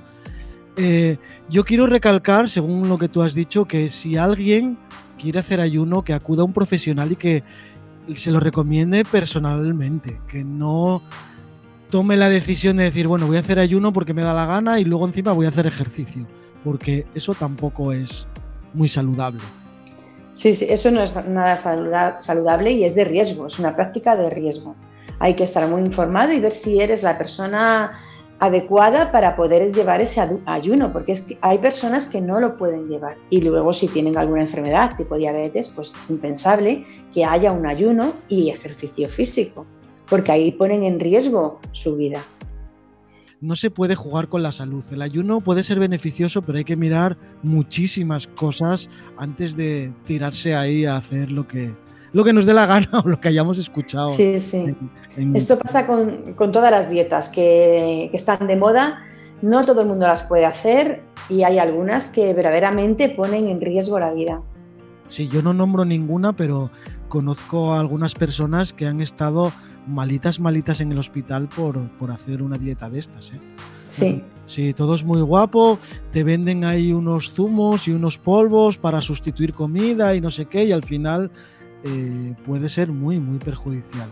Eh, 0.77 1.17
yo 1.49 1.63
quiero 1.63 1.87
recalcar, 1.87 2.49
según 2.49 2.89
lo 2.89 2.97
que 2.97 3.07
tú 3.07 3.21
has 3.21 3.33
dicho, 3.33 3.65
que 3.65 3.89
si 3.89 4.17
alguien 4.17 4.77
quiere 5.17 5.39
hacer 5.39 5.61
ayuno, 5.61 6.03
que 6.03 6.13
acuda 6.13 6.41
a 6.41 6.45
un 6.45 6.53
profesional 6.53 7.11
y 7.11 7.15
que 7.15 7.43
se 8.13 8.31
lo 8.31 8.39
recomiende 8.39 9.03
personalmente, 9.05 10.19
que 10.27 10.43
no 10.43 11.01
tome 11.89 12.17
la 12.17 12.29
decisión 12.29 12.77
de 12.77 12.83
decir, 12.83 13.07
bueno, 13.07 13.27
voy 13.27 13.37
a 13.37 13.39
hacer 13.39 13.59
ayuno 13.59 13.93
porque 13.93 14.13
me 14.13 14.21
da 14.21 14.33
la 14.33 14.45
gana 14.45 14.79
y 14.79 14.83
luego 14.83 15.05
encima 15.05 15.31
voy 15.31 15.45
a 15.45 15.49
hacer 15.49 15.65
ejercicio, 15.65 16.27
porque 16.63 17.05
eso 17.15 17.33
tampoco 17.33 17.91
es 17.93 18.27
muy 18.73 18.89
saludable. 18.89 19.41
Sí, 20.33 20.53
sí, 20.53 20.67
eso 20.69 20.91
no 20.91 21.01
es 21.01 21.15
nada 21.27 21.55
saludable 21.55 22.71
y 22.71 22.83
es 22.83 22.95
de 22.95 23.05
riesgo, 23.05 23.47
es 23.47 23.57
una 23.57 23.75
práctica 23.75 24.17
de 24.17 24.29
riesgo. 24.29 24.75
Hay 25.19 25.35
que 25.35 25.45
estar 25.45 25.65
muy 25.69 25.81
informado 25.81 26.33
y 26.33 26.41
ver 26.41 26.51
si 26.51 26.81
eres 26.81 27.03
la 27.03 27.17
persona 27.17 28.01
adecuada 28.39 29.11
para 29.11 29.35
poder 29.35 29.73
llevar 29.73 30.01
ese 30.01 30.21
ayuno, 30.45 30.91
porque 30.91 31.13
es 31.13 31.21
que 31.21 31.37
hay 31.41 31.57
personas 31.59 32.09
que 32.09 32.21
no 32.21 32.39
lo 32.39 32.57
pueden 32.57 32.87
llevar. 32.87 33.17
Y 33.29 33.41
luego 33.41 33.73
si 33.73 33.87
tienen 33.87 34.17
alguna 34.17 34.41
enfermedad 34.41 34.95
tipo 34.97 35.17
diabetes, 35.17 35.69
pues 35.69 35.93
es 35.97 36.09
impensable 36.09 36.85
que 37.13 37.25
haya 37.25 37.51
un 37.51 37.65
ayuno 37.65 38.13
y 38.27 38.49
ejercicio 38.49 39.07
físico, 39.09 39.65
porque 40.09 40.31
ahí 40.31 40.51
ponen 40.51 40.83
en 40.83 40.99
riesgo 40.99 41.59
su 41.71 41.95
vida. 41.95 42.21
No 43.41 43.55
se 43.55 43.69
puede 43.69 43.95
jugar 43.95 44.27
con 44.27 44.41
la 44.43 44.51
salud. 44.51 44.83
El 44.91 45.01
ayuno 45.01 45.41
puede 45.41 45.63
ser 45.63 45.79
beneficioso, 45.79 46.41
pero 46.41 46.57
hay 46.57 46.63
que 46.63 46.75
mirar 46.75 47.17
muchísimas 47.43 48.27
cosas 48.27 48.89
antes 49.17 49.55
de 49.55 49.93
tirarse 50.05 50.55
ahí 50.55 50.85
a 50.85 50.97
hacer 50.97 51.31
lo 51.31 51.47
que, 51.47 51.71
lo 52.15 52.23
que 52.23 52.31
nos 52.31 52.45
dé 52.45 52.53
la 52.53 52.65
gana 52.65 52.87
o 53.03 53.09
lo 53.09 53.19
que 53.19 53.27
hayamos 53.27 53.57
escuchado. 53.59 54.07
Sí, 54.07 54.39
sí. 54.39 54.73
Esto 55.33 55.59
pasa 55.59 55.85
con, 55.85 56.33
todas 56.49 56.71
las 56.71 56.89
dietas 56.89 57.27
que, 57.27 58.09
están 58.13 58.47
de 58.47 58.55
moda. 58.55 59.03
No 59.41 59.65
todo 59.65 59.81
el 59.81 59.87
mundo 59.87 60.07
las 60.07 60.23
puede 60.23 60.45
hacer 60.45 61.03
y 61.27 61.43
hay 61.43 61.59
algunas 61.59 62.07
que 62.07 62.33
verdaderamente 62.33 63.09
ponen 63.09 63.49
en 63.49 63.59
riesgo 63.59 63.99
la 63.99 64.13
vida. 64.13 64.41
Sí, 65.09 65.27
yo 65.27 65.41
no 65.41 65.53
nombro 65.53 65.83
ninguna, 65.83 66.31
pero 66.31 66.71
conozco 67.09 67.73
a 67.73 67.81
algunas 67.81 68.15
personas 68.15 68.71
que 68.71 68.87
han 68.87 69.01
estado 69.01 69.51
malitas, 69.85 70.39
malitas 70.39 70.79
en 70.79 70.93
el 70.93 70.99
hospital 70.99 71.49
por, 71.49 71.89
por 71.97 72.11
hacer 72.11 72.41
una 72.41 72.57
dieta 72.57 72.89
de 72.89 72.99
estas. 72.99 73.31
¿eh? 73.31 73.39
Sí. 73.87 74.23
Sí, 74.45 74.73
todo 74.73 74.93
es 74.93 75.03
muy 75.03 75.21
guapo, 75.21 75.79
te 76.11 76.23
venden 76.23 76.65
ahí 76.65 76.93
unos 76.93 77.31
zumos 77.31 77.87
y 77.87 77.91
unos 77.91 78.19
polvos 78.19 78.77
para 78.77 79.01
sustituir 79.01 79.53
comida 79.53 80.13
y 80.13 80.21
no 80.21 80.29
sé 80.29 80.45
qué, 80.45 80.65
y 80.65 80.71
al 80.71 80.83
final 80.83 81.31
eh, 81.85 82.33
puede 82.47 82.67
ser 82.67 82.89
muy, 82.89 83.19
muy 83.19 83.37
perjudicial. 83.37 84.09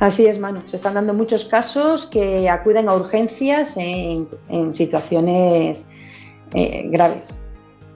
Así 0.00 0.26
es, 0.26 0.38
Manu. 0.38 0.60
Se 0.66 0.76
están 0.76 0.94
dando 0.94 1.14
muchos 1.14 1.46
casos 1.46 2.06
que 2.06 2.50
acuden 2.50 2.90
a 2.90 2.94
urgencias 2.94 3.76
en, 3.78 4.28
situaciones 4.72 5.92
eh, 6.52 6.88
graves. 6.90 7.40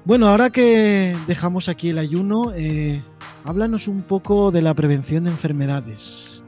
Bueno, 0.07 0.27
ahora 0.27 0.49
que 0.49 1.15
dejamos 1.27 1.69
aquí 1.69 1.91
el 1.91 1.99
ayuno, 1.99 2.53
eh, 2.55 3.03
háblanos 3.45 3.89
un 3.89 4.03
poco 4.03 4.51
de 4.51 4.63
la 4.63 4.73
prevención 4.73 5.25
de 5.25 5.31
enfermedades. 5.31 6.43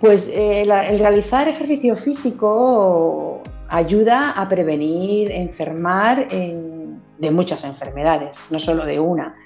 Pues 0.00 0.30
el 0.34 0.68
realizar 0.98 1.48
ejercicio 1.48 1.96
físico 1.96 3.40
ayuda 3.68 4.32
a 4.32 4.48
prevenir, 4.48 5.30
enfermar 5.30 6.28
de 6.28 7.30
muchas 7.30 7.64
enfermedades, 7.64 8.38
no 8.50 8.58
solo 8.58 8.84
de 8.84 9.00
una. 9.00 9.36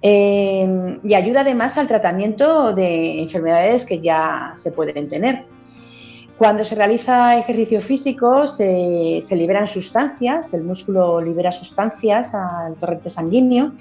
Em, 0.00 1.00
y 1.02 1.14
ayuda 1.14 1.40
además 1.40 1.76
al 1.76 1.88
tratamiento 1.88 2.72
de 2.72 3.20
enfermedades 3.20 3.84
que 3.84 4.00
ya 4.00 4.52
se 4.54 4.72
pueden 4.72 5.08
tener. 5.08 5.44
Cuando 6.38 6.64
se 6.64 6.76
realiza 6.76 7.36
ejercicio 7.36 7.80
físico 7.80 8.46
se, 8.46 9.20
liberan 9.32 9.66
sustancias, 9.66 10.54
el 10.54 10.62
músculo 10.62 11.20
libera 11.20 11.50
sustancias 11.50 12.32
al 12.32 12.76
torrente 12.76 13.10
sanguíneo 13.10 13.72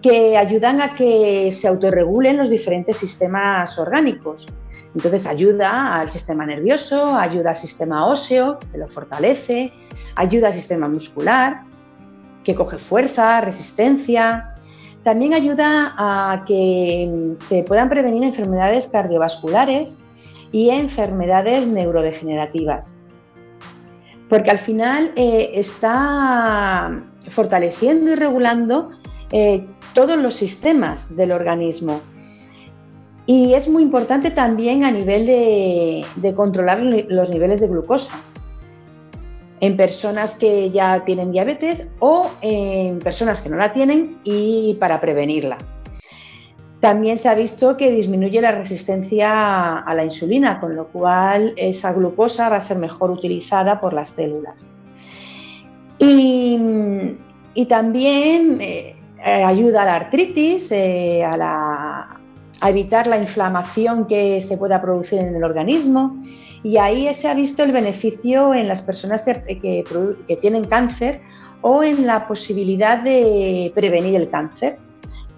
que 0.00 0.36
ayudan 0.36 0.80
a 0.80 0.94
que 0.94 1.50
se 1.50 1.66
autorregulen 1.66 2.36
los 2.36 2.48
diferentes 2.48 2.96
sistemas 2.96 3.76
orgánicos. 3.78 4.46
Entonces 4.94 5.26
ayuda 5.26 5.96
al 5.96 6.08
sistema 6.08 6.46
nervioso, 6.46 7.16
ayuda 7.16 7.50
al 7.50 7.56
sistema 7.56 8.06
óseo, 8.06 8.58
que 8.70 8.78
lo 8.78 8.88
fortalece, 8.88 9.72
ayuda 10.14 10.48
al 10.48 10.54
sistema 10.54 10.88
muscular, 10.88 11.62
que 12.44 12.54
coge 12.54 12.78
fuerza, 12.78 13.40
resistencia, 13.40 14.54
también 15.02 15.34
ayuda 15.34 15.94
a 15.96 16.44
que 16.46 17.32
se 17.34 17.62
puedan 17.62 17.88
prevenir 17.88 18.22
enfermedades 18.22 18.88
cardiovasculares 18.88 20.04
y 20.52 20.70
enfermedades 20.70 21.66
neurodegenerativas. 21.66 23.02
Porque 24.28 24.50
al 24.50 24.58
final 24.58 25.10
eh, 25.16 25.52
está 25.54 27.02
fortaleciendo 27.30 28.12
y 28.12 28.14
regulando 28.14 28.90
eh, 29.32 29.66
todos 29.94 30.18
los 30.18 30.34
sistemas 30.34 31.16
del 31.16 31.32
organismo. 31.32 32.00
Y 33.26 33.54
es 33.54 33.68
muy 33.68 33.82
importante 33.82 34.30
también 34.30 34.84
a 34.84 34.90
nivel 34.90 35.26
de 35.26 36.34
controlar 36.34 36.80
los 36.82 37.30
niveles 37.30 37.60
de 37.60 37.68
glucosa 37.68 38.14
en 39.60 39.76
personas 39.76 40.38
que 40.38 40.70
ya 40.70 41.04
tienen 41.04 41.32
diabetes 41.32 41.90
o 42.00 42.30
en 42.40 42.98
personas 42.98 43.42
que 43.42 43.50
no 43.50 43.56
la 43.56 43.72
tienen 43.72 44.18
y 44.24 44.76
para 44.80 45.00
prevenirla. 45.00 45.58
También 46.80 47.18
se 47.18 47.28
ha 47.28 47.34
visto 47.34 47.76
que 47.76 47.90
disminuye 47.90 48.40
la 48.40 48.52
resistencia 48.52 49.78
a 49.80 49.94
la 49.94 50.02
insulina, 50.02 50.58
con 50.60 50.74
lo 50.74 50.88
cual 50.88 51.52
esa 51.56 51.92
glucosa 51.92 52.48
va 52.48 52.56
a 52.56 52.60
ser 52.62 52.78
mejor 52.78 53.10
utilizada 53.10 53.80
por 53.80 53.92
las 53.92 54.08
células. 54.10 54.74
Y, 55.98 57.18
también 57.68 58.58
eh, 58.62 58.96
ayuda 59.22 59.82
a 59.82 59.84
la 59.84 59.94
artritis, 59.96 60.72
eh, 60.72 61.22
a 61.22 62.19
evitar 62.68 63.06
la 63.06 63.16
inflamación 63.16 64.06
que 64.06 64.40
se 64.40 64.58
pueda 64.58 64.80
producir 64.82 65.18
en 65.18 65.34
el 65.34 65.44
organismo 65.44 66.20
y 66.62 66.76
ahí 66.76 67.12
se 67.14 67.28
ha 67.28 67.34
visto 67.34 67.62
el 67.62 67.72
beneficio 67.72 68.52
en 68.54 68.68
las 68.68 68.82
personas 68.82 69.24
que, 69.24 69.84
tienen 70.40 70.64
cáncer 70.64 71.22
o 71.62 71.82
en 71.82 72.06
la 72.06 72.26
posibilidad 72.26 73.02
de 73.02 73.72
prevenir 73.74 74.16
el 74.16 74.28
cáncer, 74.28 74.78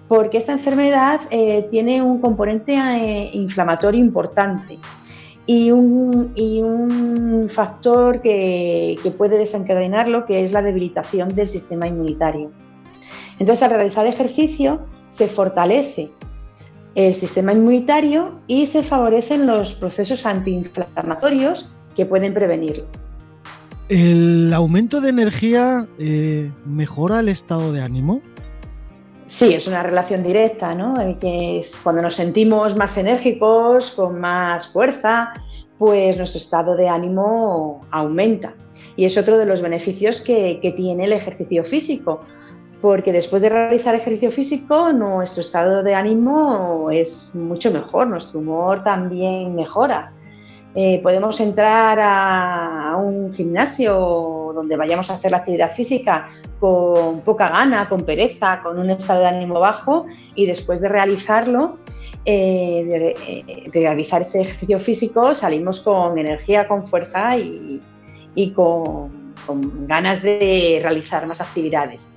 porque 0.07 0.37
esta 0.37 0.51
enfermedad 0.51 1.21
eh, 1.31 1.67
tiene 1.71 2.01
un 2.01 2.19
componente 2.19 2.75
eh, 2.75 3.29
inflamatorio 3.33 3.99
importante 3.99 4.77
y 5.45 5.71
un, 5.71 7.49
factor 7.49 8.21
que, 8.21 8.97
que, 9.03 9.11
puede 9.11 9.37
desencadenarlo, 9.37 10.25
que 10.25 10.43
es 10.43 10.53
la 10.53 10.61
debilitación 10.61 11.29
del 11.35 11.47
sistema 11.47 11.87
inmunitario. 11.87 12.51
Entonces, 13.37 13.63
al 13.63 13.71
realizar 13.71 14.05
ejercicio, 14.05 14.79
se 15.09 15.27
fortalece 15.27 16.11
el 16.95 17.13
sistema 17.13 17.53
inmunitario 17.53 18.39
y 18.47 18.67
se 18.67 18.83
favorecen 18.83 19.47
los 19.47 19.73
procesos 19.73 20.25
antiinflamatorios 20.25 21.73
que 21.95 22.05
pueden 22.05 22.33
prevenirlo. 22.33 22.85
¿El 23.89 24.53
aumento 24.53 25.01
de 25.01 25.09
energía 25.09 25.87
eh, 25.99 26.51
mejora 26.65 27.19
el 27.19 27.29
estado 27.29 27.73
de 27.73 27.81
ánimo? 27.81 28.21
Sí, 29.25 29.53
es 29.53 29.67
una 29.67 29.83
relación 29.83 30.23
directa, 30.23 30.73
¿no? 30.73 30.93
Que 31.19 31.59
es 31.59 31.75
cuando 31.83 32.01
nos 32.01 32.15
sentimos 32.15 32.75
más 32.75 32.97
enérgicos, 32.97 33.91
con 33.91 34.19
más 34.19 34.71
fuerza, 34.71 35.33
pues 35.79 36.17
nuestro 36.17 36.39
estado 36.39 36.75
de 36.75 36.87
ánimo 36.87 37.85
aumenta. 37.91 38.53
Y 38.95 39.05
es 39.05 39.17
otro 39.17 39.37
de 39.37 39.45
los 39.45 39.61
beneficios 39.61 40.21
que, 40.21 40.59
que 40.61 40.71
tiene 40.71 41.05
el 41.05 41.13
ejercicio 41.13 41.63
físico, 41.63 42.21
porque 42.83 43.13
después 43.13 43.41
de 43.41 43.47
realizar 43.47 43.95
ejercicio 43.95 44.29
físico 44.29 44.91
nuestro 44.91 45.39
estado 45.39 45.83
de 45.83 45.95
ánimo 45.95 46.91
es 46.91 47.33
mucho 47.33 47.71
mejor, 47.71 48.07
nuestro 48.07 48.41
humor 48.41 48.83
también 48.83 49.55
mejora. 49.55 50.11
Eh, 50.75 50.99
podemos 51.01 51.39
entrar 51.39 51.97
a, 52.01 52.97
un 52.97 53.31
gimnasio 53.31 54.51
donde 54.53 54.75
vayamos 54.75 55.09
a 55.09 55.13
hacer 55.13 55.31
la 55.31 55.37
actividad 55.37 55.73
física 55.73 56.27
con 56.59 57.21
poca 57.21 57.47
gana, 57.47 57.87
con 57.87 58.03
pereza, 58.03 58.59
con 58.61 58.77
un 58.77 58.89
estado 58.89 59.21
de 59.21 59.27
ánimo 59.27 59.61
bajo 59.61 60.05
y 60.35 60.45
después 60.45 60.81
de 60.81 60.89
realizarlo, 60.89 61.77
eh, 62.25 63.15
de, 63.71 63.71
realizar 63.71 64.23
ese 64.23 64.41
ejercicio 64.41 64.77
físico, 64.81 65.33
salimos 65.33 65.79
con 65.79 66.17
energía, 66.17 66.67
con 66.67 66.85
fuerza 66.85 67.37
y, 67.37 67.81
con 68.53 69.33
ganas 69.87 70.21
de 70.21 70.81
realizar 70.83 71.25
más 71.25 71.39
actividades. 71.39 72.12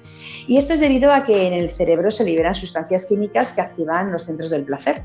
Y 0.46 0.58
esto 0.58 0.74
es 0.74 0.80
debido 0.80 1.12
a 1.12 1.24
que 1.24 1.48
en 1.48 1.52
el 1.52 1.70
cerebro 1.70 2.10
se 2.10 2.24
liberan 2.24 2.54
sustancias 2.54 3.06
químicas 3.06 3.52
que 3.52 3.60
activan 3.60 4.12
los 4.12 4.24
centros 4.24 4.50
del 4.50 4.64
placer 4.64 5.02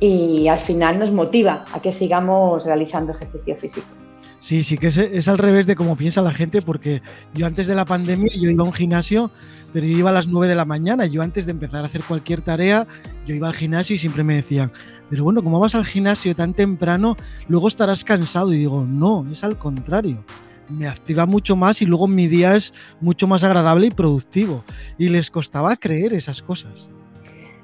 y 0.00 0.48
al 0.48 0.60
final 0.60 0.98
nos 0.98 1.12
motiva 1.12 1.64
a 1.72 1.80
que 1.80 1.92
sigamos 1.92 2.64
realizando 2.64 3.12
ejercicio 3.12 3.56
físico. 3.56 3.86
Sí, 4.40 4.62
sí, 4.62 4.78
que 4.78 4.86
es, 4.86 5.28
al 5.28 5.38
revés 5.38 5.66
de 5.66 5.74
cómo 5.74 5.96
piensa 5.96 6.22
la 6.22 6.32
gente, 6.32 6.62
porque 6.62 7.02
yo 7.34 7.44
antes 7.46 7.66
de 7.66 7.74
la 7.74 7.84
pandemia 7.84 8.32
yo 8.36 8.48
iba 8.48 8.62
a 8.62 8.66
un 8.66 8.72
gimnasio, 8.72 9.32
pero 9.72 9.84
yo 9.84 9.98
iba 9.98 10.10
a 10.10 10.12
las 10.12 10.28
9 10.28 10.46
de 10.46 10.54
la 10.54 10.64
mañana. 10.64 11.06
Yo 11.06 11.22
antes 11.22 11.44
de 11.46 11.52
empezar 11.52 11.82
a 11.82 11.86
hacer 11.86 12.04
cualquier 12.04 12.42
tarea, 12.42 12.86
yo 13.26 13.34
iba 13.34 13.48
al 13.48 13.54
gimnasio 13.54 13.96
y 13.96 13.98
siempre 13.98 14.22
me 14.22 14.36
decían, 14.36 14.70
pero 15.10 15.24
bueno, 15.24 15.42
como 15.42 15.58
vas 15.58 15.74
al 15.74 15.84
gimnasio 15.84 16.36
tan 16.36 16.54
temprano, 16.54 17.16
luego 17.48 17.66
estarás 17.66 18.04
cansado. 18.04 18.52
Y 18.54 18.58
digo, 18.58 18.84
no, 18.84 19.26
es 19.30 19.42
al 19.42 19.58
contrario 19.58 20.22
me 20.68 20.88
activa 20.88 21.26
mucho 21.26 21.56
más 21.56 21.82
y 21.82 21.86
luego 21.86 22.06
mi 22.08 22.26
día 22.28 22.54
es 22.56 22.72
mucho 23.00 23.26
más 23.26 23.44
agradable 23.44 23.86
y 23.86 23.90
productivo. 23.90 24.64
Y 24.98 25.08
les 25.08 25.30
costaba 25.30 25.76
creer 25.76 26.12
esas 26.12 26.42
cosas. 26.42 26.88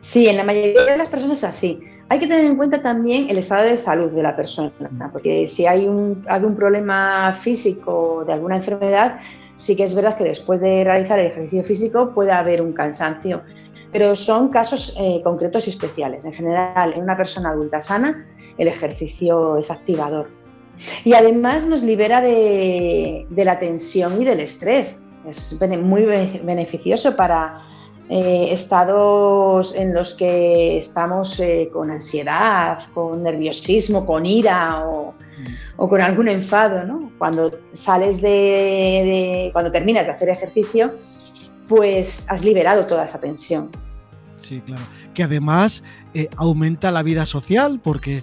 Sí, 0.00 0.28
en 0.28 0.36
la 0.36 0.44
mayoría 0.44 0.84
de 0.84 0.98
las 0.98 1.08
personas 1.08 1.38
es 1.38 1.44
así. 1.44 1.80
Hay 2.10 2.18
que 2.18 2.26
tener 2.26 2.44
en 2.44 2.56
cuenta 2.56 2.82
también 2.82 3.30
el 3.30 3.38
estado 3.38 3.64
de 3.64 3.78
salud 3.78 4.12
de 4.12 4.22
la 4.22 4.36
persona, 4.36 4.70
porque 5.10 5.46
si 5.46 5.64
hay 5.64 5.86
un, 5.86 6.22
algún 6.28 6.54
problema 6.54 7.32
físico 7.32 8.24
de 8.26 8.34
alguna 8.34 8.56
enfermedad, 8.56 9.18
sí 9.54 9.74
que 9.74 9.84
es 9.84 9.94
verdad 9.94 10.16
que 10.16 10.24
después 10.24 10.60
de 10.60 10.84
realizar 10.84 11.18
el 11.18 11.28
ejercicio 11.28 11.64
físico 11.64 12.12
puede 12.14 12.32
haber 12.32 12.60
un 12.60 12.72
cansancio. 12.72 13.42
pero 13.90 14.16
son 14.16 14.48
casos 14.48 14.92
eh, 14.98 15.20
concretos 15.22 15.68
y 15.68 15.70
especiales. 15.70 16.24
En 16.24 16.32
general, 16.32 16.92
en 16.94 17.02
una 17.02 17.16
persona 17.16 17.50
adulta 17.50 17.80
sana, 17.80 18.26
el 18.58 18.66
ejercicio 18.66 19.56
es 19.56 19.70
activador. 19.70 20.28
Y 21.04 21.14
además 21.14 21.66
nos 21.66 21.82
libera 21.82 22.20
de, 22.20 23.26
la 23.36 23.58
tensión 23.58 24.20
y 24.20 24.24
del 24.24 24.40
estrés. 24.40 25.04
Es 25.26 25.58
muy 25.82 26.04
beneficioso 26.04 27.16
para 27.16 27.62
eh, 28.10 28.48
estados 28.50 29.74
en 29.74 29.94
los 29.94 30.14
que 30.14 30.76
estamos 30.76 31.40
eh, 31.40 31.70
con 31.72 31.90
ansiedad, 31.90 32.82
con 32.92 33.22
nerviosismo, 33.22 34.04
con 34.04 34.26
ira 34.26 34.84
o, 34.86 35.14
mm. 35.78 35.88
con 35.88 36.00
algún 36.00 36.28
enfado. 36.28 37.10
Cuando 37.18 37.50
sales 37.72 38.20
de, 38.20 39.48
cuando 39.52 39.70
terminas 39.70 40.06
de 40.06 40.12
hacer 40.12 40.28
ejercicio, 40.28 40.94
pues 41.66 42.26
has 42.28 42.44
liberado 42.44 42.84
toda 42.84 43.06
esa 43.06 43.18
tensión. 43.20 43.70
Sí, 44.42 44.60
claro. 44.60 44.82
Que 45.14 45.22
además 45.22 45.82
eh, 46.12 46.28
aumenta 46.36 46.90
la 46.90 47.02
vida 47.02 47.24
social 47.24 47.80
porque 47.82 48.22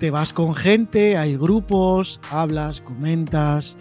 te 0.00 0.10
vas 0.10 0.32
con 0.32 0.54
gente, 0.54 1.16
hay 1.18 1.36
grupos, 1.36 2.20
hablas, 2.30 2.80
comentas. 2.80 3.76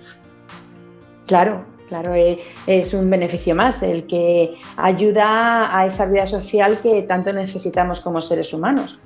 Claro, 1.25 1.65
claro, 1.87 2.13
eh, 2.13 2.39
es 2.67 2.93
un 2.93 3.09
beneficio 3.09 3.55
más 3.55 3.81
el 3.81 4.05
que 4.05 4.53
ayuda 4.75 5.75
a 5.75 5.85
esa 5.85 6.05
vida 6.07 6.25
social 6.25 6.77
que 6.83 7.03
tanto 7.03 7.31
necesitamos 7.31 8.01
como 8.01 8.19
seres 8.19 8.53
humanos, 8.53 8.99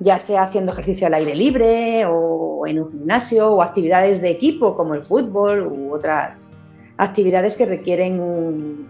ya 0.00 0.18
sea 0.18 0.44
haciendo 0.44 0.72
ejercicio 0.72 1.06
al 1.06 1.14
aire 1.14 1.34
libre 1.34 2.06
o 2.06 2.66
en 2.66 2.82
un 2.82 2.90
gimnasio 2.90 3.52
o 3.52 3.62
actividades 3.62 4.22
de 4.22 4.30
equipo 4.30 4.74
como 4.74 4.94
el 4.94 5.04
fútbol 5.04 5.66
u 5.66 5.94
otras 5.94 6.58
actividades 6.96 7.58
que 7.58 7.66
requieren 7.66 8.88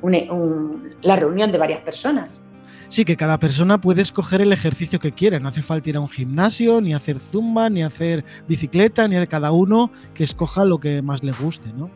la 1.02 1.16
reunión 1.16 1.50
de 1.50 1.58
varias 1.58 1.80
personas. 1.80 2.42
Sí, 2.88 3.04
que 3.04 3.16
cada 3.16 3.38
persona 3.38 3.80
puede 3.80 4.02
escoger 4.02 4.40
el 4.40 4.52
ejercicio 4.52 5.00
que 5.00 5.12
quiere. 5.12 5.40
No 5.40 5.48
hace 5.48 5.62
falta 5.62 5.90
ir 5.90 5.96
a 5.96 6.00
un 6.00 6.08
gimnasio, 6.08 6.80
ni 6.80 6.94
hacer 6.94 7.18
zumba, 7.18 7.68
ni 7.68 7.82
hacer 7.82 8.24
bicicleta, 8.46 9.08
ni 9.08 9.16
de 9.16 9.26
cada 9.26 9.50
uno 9.50 9.90
que 10.14 10.24
escoja 10.24 10.64
lo 10.64 10.78
que 10.78 11.02
más 11.02 11.24
le 11.24 11.32
guste, 11.32 11.68
¿no? 11.76 11.90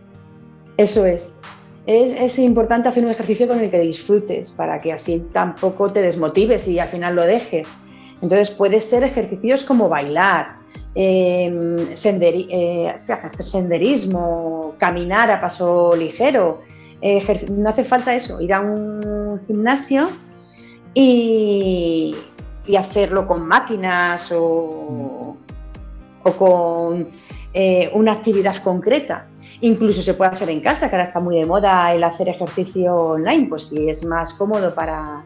Eso 0.76 1.06
es. 1.06 1.38
es. 1.86 2.38
importante 2.38 2.88
hacer 2.88 3.04
un 3.04 3.10
ejercicio 3.10 3.46
con 3.46 3.60
el 3.60 3.70
que 3.70 3.78
disfrutes, 3.80 4.50
para 4.50 4.80
que 4.80 4.92
así 4.92 5.24
tampoco 5.32 5.92
te 5.92 6.02
desmotives 6.02 6.66
y 6.66 6.78
al 6.78 6.88
final 6.88 7.14
lo 7.14 7.22
dejes. 7.22 7.68
Entonces 8.20 8.50
puede 8.50 8.80
ser 8.80 9.04
ejercicios 9.04 9.64
como 9.64 9.88
bailar, 9.88 10.56
em, 10.94 11.76
eh, 11.78 12.94
senderismo, 12.98 14.74
caminar 14.78 15.30
a 15.30 15.40
paso 15.40 15.94
ligero. 15.96 16.62
no 17.50 17.68
hace 17.70 17.84
falta 17.84 18.14
eso, 18.14 18.40
ir 18.42 18.52
a 18.52 18.60
un 18.60 19.40
gimnasio 19.46 20.10
y, 20.94 22.16
hacerlo 22.78 23.26
con 23.26 23.46
máquinas 23.48 24.32
o, 24.32 25.36
con 26.38 27.08
eh, 27.52 27.90
una 27.92 28.12
actividad 28.12 28.56
concreta. 28.62 29.26
Incluso 29.62 30.02
se 30.02 30.14
puede 30.14 30.30
hacer 30.30 30.50
en 30.50 30.60
casa, 30.60 30.88
que 30.88 30.94
ahora 30.94 31.04
está 31.04 31.18
muy 31.18 31.36
de 31.36 31.46
moda 31.46 31.92
el 31.92 32.04
hacer 32.04 32.28
ejercicio 32.28 32.94
online, 32.94 33.46
pues 33.48 33.68
si 33.68 33.88
es 33.88 34.04
más 34.04 34.34
cómodo 34.34 34.72
para, 34.72 35.24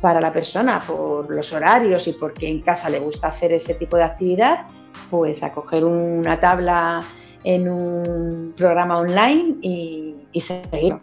para 0.00 0.20
la 0.20 0.32
persona 0.32 0.80
por 0.80 1.30
los 1.30 1.52
horarios 1.52 2.08
y 2.08 2.12
porque 2.12 2.48
en 2.48 2.60
casa 2.60 2.90
le 2.90 2.98
gusta 2.98 3.28
hacer 3.28 3.52
ese 3.52 3.74
tipo 3.74 3.96
de 3.96 4.02
actividad, 4.02 4.66
pues 5.10 5.42
a 5.44 5.52
coger 5.52 5.84
una 5.84 6.40
tabla 6.40 7.00
en 7.44 7.68
un 7.68 8.52
programa 8.56 8.98
online 8.98 9.56
y, 9.62 10.16
y 10.32 10.40
seguir 10.40 10.98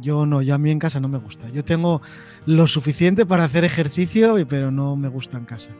yo 0.00 0.26
no, 0.26 0.42
yo 0.42 0.54
a 0.54 0.58
mí 0.58 0.70
en 0.70 0.78
casa 0.78 1.00
no 1.00 1.08
me 1.08 1.18
gusta. 1.18 1.48
Yo 1.48 1.64
tengo 1.64 2.02
lo 2.46 2.66
suficiente 2.66 3.26
para 3.26 3.44
hacer 3.44 3.64
ejercicio, 3.64 4.36
pero 4.48 4.70
no 4.70 4.96
me 4.96 5.08
gusta 5.08 5.38
en 5.38 5.44
casa. 5.44 5.70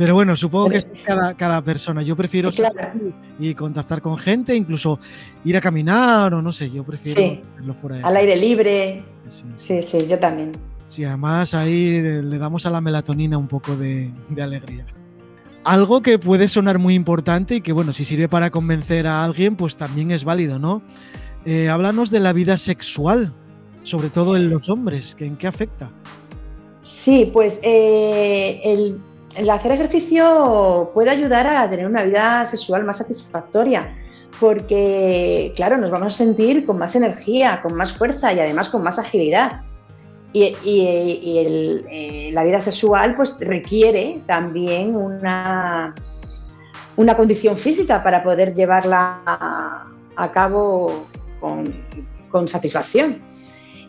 Pero 0.00 0.14
bueno, 0.14 0.34
supongo 0.34 0.70
que 0.70 0.78
es 0.78 0.86
cada, 1.04 1.36
cada 1.36 1.62
persona. 1.62 2.02
Yo 2.02 2.16
prefiero 2.16 2.50
y 3.38 3.54
contactar 3.54 4.00
con 4.00 4.16
gente, 4.16 4.54
incluso 4.54 4.98
ir 5.44 5.58
a 5.58 5.60
caminar 5.60 6.32
o 6.32 6.40
no 6.40 6.54
sé, 6.54 6.70
yo 6.70 6.84
prefiero 6.84 7.42
hacerlo 7.52 7.74
fuera 7.74 7.96
de 7.96 8.04
Al 8.04 8.16
aire 8.16 8.36
libre. 8.36 9.04
Sí 9.28 9.82
sí. 9.82 10.06
yo 10.08 10.18
también. 10.18 10.52
Sí, 10.88 11.04
además 11.04 11.52
ahí 11.52 12.00
le 12.00 12.38
damos 12.38 12.64
a 12.64 12.70
la 12.70 12.80
melatonina 12.80 13.36
un 13.36 13.46
poco 13.46 13.76
de, 13.76 14.10
de 14.30 14.42
alegría. 14.42 14.86
Algo 15.64 16.00
que 16.00 16.18
puede 16.18 16.48
sonar 16.48 16.78
muy 16.78 16.94
importante 16.94 17.56
y 17.56 17.60
que, 17.60 17.72
bueno, 17.72 17.92
si 17.92 18.06
sirve 18.06 18.26
para 18.26 18.50
convencer 18.50 19.06
a 19.06 19.22
alguien, 19.22 19.54
pues 19.54 19.76
también 19.76 20.10
es 20.10 20.24
válido, 20.24 20.58
¿no? 20.58 20.82
Eh, 21.44 21.68
háblanos 21.68 22.10
de 22.10 22.20
la 22.20 22.32
vida 22.32 22.56
sexual, 22.56 23.34
sobre 23.82 24.10
todo 24.10 24.36
en 24.36 24.50
los 24.50 24.68
hombres, 24.68 25.16
¿en 25.18 25.36
qué 25.36 25.46
afecta? 25.46 25.90
Sí, 26.82 27.30
pues 27.32 27.60
eh, 27.62 28.60
el, 28.64 29.50
hacer 29.50 29.72
ejercicio 29.72 30.90
puede 30.94 31.10
ayudar 31.10 31.46
a 31.46 31.68
tener 31.68 31.86
una 31.86 32.02
vida 32.02 32.46
sexual 32.46 32.84
más 32.84 32.98
satisfactoria, 32.98 33.96
porque, 34.38 35.52
claro, 35.56 35.76
nos 35.76 35.90
vamos 35.90 36.14
a 36.14 36.16
sentir 36.16 36.64
con 36.64 36.78
más 36.78 36.96
energía, 36.96 37.60
con 37.62 37.74
más 37.74 37.92
fuerza 37.92 38.32
y 38.32 38.40
además 38.40 38.68
con 38.68 38.82
más 38.82 38.98
agilidad. 38.98 39.62
Y, 40.32 40.54
eh, 40.64 42.30
la 42.32 42.44
vida 42.44 42.60
sexual 42.60 43.16
pues 43.16 43.36
requiere 43.40 44.22
también 44.28 44.94
una, 44.94 45.92
una 46.96 47.16
condición 47.16 47.56
física 47.56 48.02
para 48.02 48.22
poder 48.22 48.54
llevarla 48.54 49.20
a 50.16 50.30
cabo 50.32 51.06
con, 51.40 52.48
satisfacción. 52.48 53.29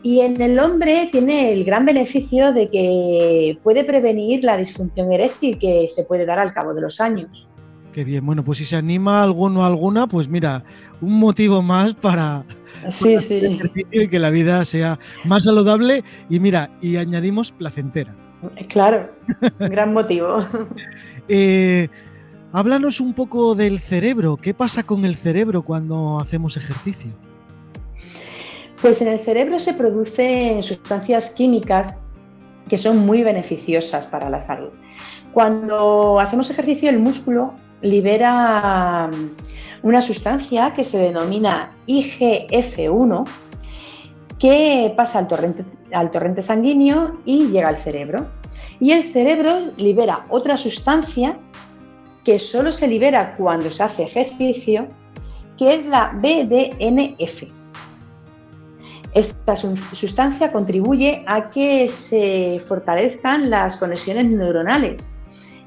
Y 0.04 0.22
en 0.22 0.42
el 0.42 0.60
hombre 0.60 1.10
tiene 1.12 1.54
el 1.54 1.64
gran 1.64 1.86
beneficio 1.86 2.54
de 2.54 2.70
que 2.70 3.60
puede 3.64 3.84
prevenir 3.84 4.44
la 4.44 4.58
disfunción 4.58 5.12
eréctil 5.12 5.60
que 5.60 5.88
se 5.88 6.04
puede 6.06 6.26
dar 6.26 6.40
al 6.40 6.54
cabo 6.54 6.74
de 6.74 6.82
los 6.82 7.00
años. 7.00 7.48
Qué 7.94 8.04
bien, 8.04 8.26
bueno, 8.26 8.44
pues 8.44 8.58
si 8.58 8.66
se 8.66 8.78
anima 8.78 9.22
alguno 9.22 9.62
o 9.62 9.64
alguna, 9.64 10.08
pues 10.08 10.28
mira, 10.30 10.64
un 11.02 11.20
motivo 11.20 11.62
más 11.62 11.94
para, 11.94 12.46
sí, 12.90 13.20
sí. 13.20 13.36
ejercicio 13.36 14.02
y 14.04 14.08
que 14.08 14.18
la 14.18 14.30
vida 14.30 14.64
sea 14.64 14.98
más 15.26 15.44
saludable 15.44 16.04
y 16.30 16.40
mira, 16.40 16.72
y 16.82 16.96
añadimos 16.96 17.52
placentera. 17.52 18.16
Claro, 18.70 19.10
gran 19.60 19.94
motivo. 19.94 20.44
eh, 21.28 21.90
háblanos 22.54 23.02
un 23.02 23.14
poco 23.14 23.56
del 23.56 23.80
cerebro, 23.80 24.38
¿qué 24.38 24.54
pasa 24.54 24.84
con 24.84 25.04
el 25.04 25.16
cerebro 25.16 25.64
cuando 25.64 26.18
hacemos 26.20 26.56
ejercicio? 26.56 27.12
Pues 28.82 29.00
en 29.02 29.10
el 29.10 29.20
cerebro 29.20 29.60
se 29.60 29.74
producen 29.74 30.64
sustancias 30.64 31.36
químicas 31.36 32.00
que 32.68 32.80
son 32.80 32.98
muy 32.98 33.22
beneficiosas 33.22 34.08
para 34.08 34.30
la 34.30 34.42
salud. 34.42 34.70
Cuando 35.34 36.20
hacemos 36.20 36.50
ejercicio, 36.50 36.90
el 36.90 37.00
músculo 37.00 37.54
libera 37.82 39.10
mm, 39.12 39.88
una 39.88 40.02
sustancia 40.02 40.74
que 40.74 40.84
se 40.84 40.98
denomina 40.98 41.76
IGF-1, 41.88 43.28
que 44.40 44.94
pasa 44.98 45.20
al 45.20 45.28
torrente, 45.28 45.64
al 45.94 46.10
torrente 46.10 46.42
sanguíneo 46.42 47.20
y 47.24 47.48
llega 47.48 47.70
al 47.70 47.78
cerebro. 47.78 48.28
Y 48.80 48.94
el 48.94 49.04
cerebro 49.04 49.72
libera 49.78 50.26
otra 50.30 50.58
sustancia 50.58 51.38
que 52.24 52.40
solo 52.40 52.72
se 52.72 52.88
libera 52.88 53.36
cuando 53.36 53.70
se 53.70 53.84
hace 53.84 54.04
ejercicio, 54.04 54.88
que 55.58 55.76
es 55.76 55.86
la 55.86 56.14
BDNF. 56.16 57.61
Esta 59.14 59.56
sustancia 59.58 60.52
contribuye 60.52 61.24
a 61.28 61.50
que 61.50 61.90
se 61.90 62.62
fortalezcan 62.66 63.50
las 63.50 63.78
conexiones 63.78 64.26
neuronales 64.26 65.16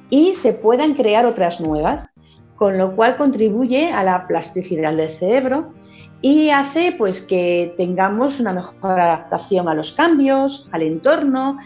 y 0.08 0.34
se 0.34 0.54
puedan 0.54 0.94
crear 0.94 1.26
otras 1.26 1.60
nuevas, 1.60 2.14
con 2.56 2.78
lo 2.78 2.96
cual 2.96 3.16
contribuye 3.16 3.92
a 3.92 4.02
la 4.02 4.26
plasticidad 4.26 4.94
del 4.94 5.10
cerebro 5.10 5.74
y 6.22 6.48
hace 6.48 6.94
pues 6.96 7.20
que 7.20 7.74
tengamos 7.76 8.40
una 8.40 8.54
mejor 8.54 8.98
adaptación 8.98 9.68
a 9.68 9.74
los 9.74 9.92
cambios, 9.92 10.70
al 10.72 10.82
entorno, 10.82 11.58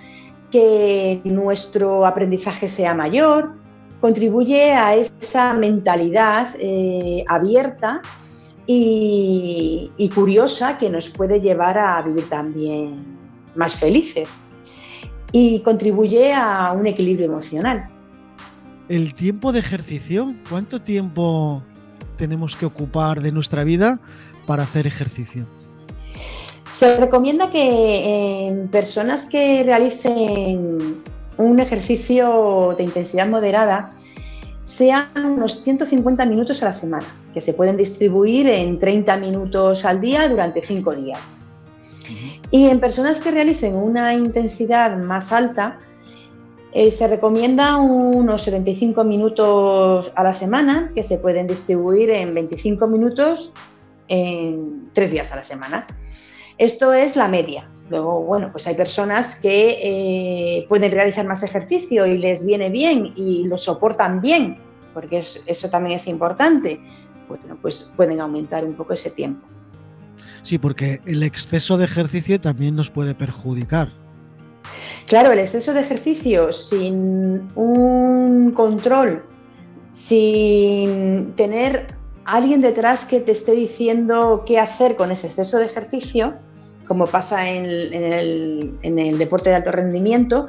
que 0.50 1.20
nuestro 1.22 2.04
aprendizaje 2.04 2.66
sea 2.66 2.92
mayor, 2.92 3.54
contribuye 4.00 4.72
a 4.72 4.96
esa 4.96 5.52
mentalidad 5.52 6.48
eh, 6.58 7.24
abierta 7.28 8.00
y, 8.70 10.10
curiosa 10.14 10.76
que 10.76 10.90
nos 10.90 11.08
puede 11.08 11.40
llevar 11.40 11.78
a 11.78 12.02
vivir 12.02 12.28
también 12.28 13.02
más 13.54 13.74
felices 13.74 14.42
y 15.32 15.60
contribuye 15.60 16.34
a 16.34 16.72
un 16.72 16.86
equilibrio 16.86 17.26
emocional. 17.26 17.88
El 18.90 19.14
tiempo 19.14 19.52
de 19.52 19.60
ejercicio, 19.60 20.34
¿cuánto 20.50 20.82
tiempo 20.82 21.62
tenemos 22.16 22.56
que 22.56 22.66
ocupar 22.66 23.22
de 23.22 23.32
nuestra 23.32 23.64
vida 23.64 24.00
para 24.46 24.64
hacer 24.64 24.86
ejercicio? 24.86 25.46
Se 26.70 26.98
recomienda 26.98 27.50
que 27.50 28.46
en 28.46 28.68
personas 28.68 29.30
que 29.30 29.62
realicen 29.64 31.02
un 31.38 31.60
ejercicio 31.60 32.74
de 32.76 32.84
intensidad 32.84 33.28
moderada 33.28 33.94
sean 34.68 35.08
unos 35.16 35.62
150 35.62 36.26
minutos 36.26 36.62
a 36.62 36.66
la 36.66 36.72
semana, 36.74 37.06
que 37.32 37.40
se 37.40 37.54
pueden 37.54 37.78
distribuir 37.78 38.46
en 38.46 38.78
30 38.78 39.16
minutos 39.16 39.86
al 39.86 39.98
día 39.98 40.28
durante 40.28 40.62
5 40.62 40.94
días. 40.94 41.38
Y 42.50 42.66
en 42.66 42.78
personas 42.78 43.20
que 43.20 43.30
realicen 43.30 43.74
una 43.76 44.12
intensidad 44.12 44.98
más 44.98 45.32
alta, 45.32 45.78
eh, 46.72 46.90
se 46.90 47.08
recomienda 47.08 47.78
unos 47.78 48.42
75 48.42 49.04
minutos 49.04 50.12
a 50.14 50.22
la 50.22 50.34
semana 50.34 50.92
que 50.94 51.02
se 51.02 51.16
pueden 51.16 51.46
distribuir 51.46 52.10
en 52.10 52.34
25 52.34 52.86
minutos 52.88 53.54
en 54.08 54.90
tres 54.92 55.10
días 55.10 55.32
a 55.32 55.36
la 55.36 55.44
semana. 55.44 55.86
Esto 56.58 56.92
es 56.92 57.16
la 57.16 57.28
media. 57.28 57.70
Luego, 57.90 58.22
bueno, 58.22 58.50
pues 58.52 58.66
hay 58.66 58.74
personas 58.74 59.40
que 59.40 59.78
eh, 59.82 60.66
pueden 60.68 60.92
realizar 60.92 61.26
más 61.26 61.42
ejercicio 61.42 62.06
y 62.06 62.18
les 62.18 62.46
viene 62.46 62.68
bien 62.68 63.12
y 63.16 63.46
lo 63.46 63.56
soportan 63.56 64.20
bien, 64.20 64.58
porque 64.92 65.18
eso 65.18 65.70
también 65.70 65.96
es 65.96 66.06
importante. 66.06 66.80
Bueno, 67.28 67.58
pues 67.60 67.92
pueden 67.96 68.20
aumentar 68.20 68.64
un 68.64 68.74
poco 68.74 68.92
ese 68.92 69.10
tiempo. 69.10 69.46
Sí, 70.42 70.58
porque 70.58 71.00
el 71.06 71.22
exceso 71.22 71.76
de 71.78 71.84
ejercicio 71.84 72.40
también 72.40 72.74
nos 72.76 72.90
puede 72.90 73.14
perjudicar. 73.14 73.90
Claro, 75.06 75.32
el 75.32 75.38
exceso 75.38 75.72
de 75.72 75.80
ejercicio 75.80 76.52
sin 76.52 77.50
un 77.54 78.52
control, 78.54 79.24
sin 79.90 81.32
tener 81.34 81.86
alguien 82.26 82.60
detrás 82.60 83.06
que 83.06 83.20
te 83.20 83.32
esté 83.32 83.52
diciendo 83.52 84.44
qué 84.46 84.58
hacer 84.58 84.96
con 84.96 85.10
ese 85.10 85.28
exceso 85.28 85.58
de 85.58 85.64
ejercicio, 85.64 86.34
como 86.88 87.06
pasa 87.06 87.48
en 87.48 87.66
el, 87.66 89.18
deporte 89.18 89.50
de 89.50 89.56
alto 89.56 89.70
rendimiento, 89.70 90.48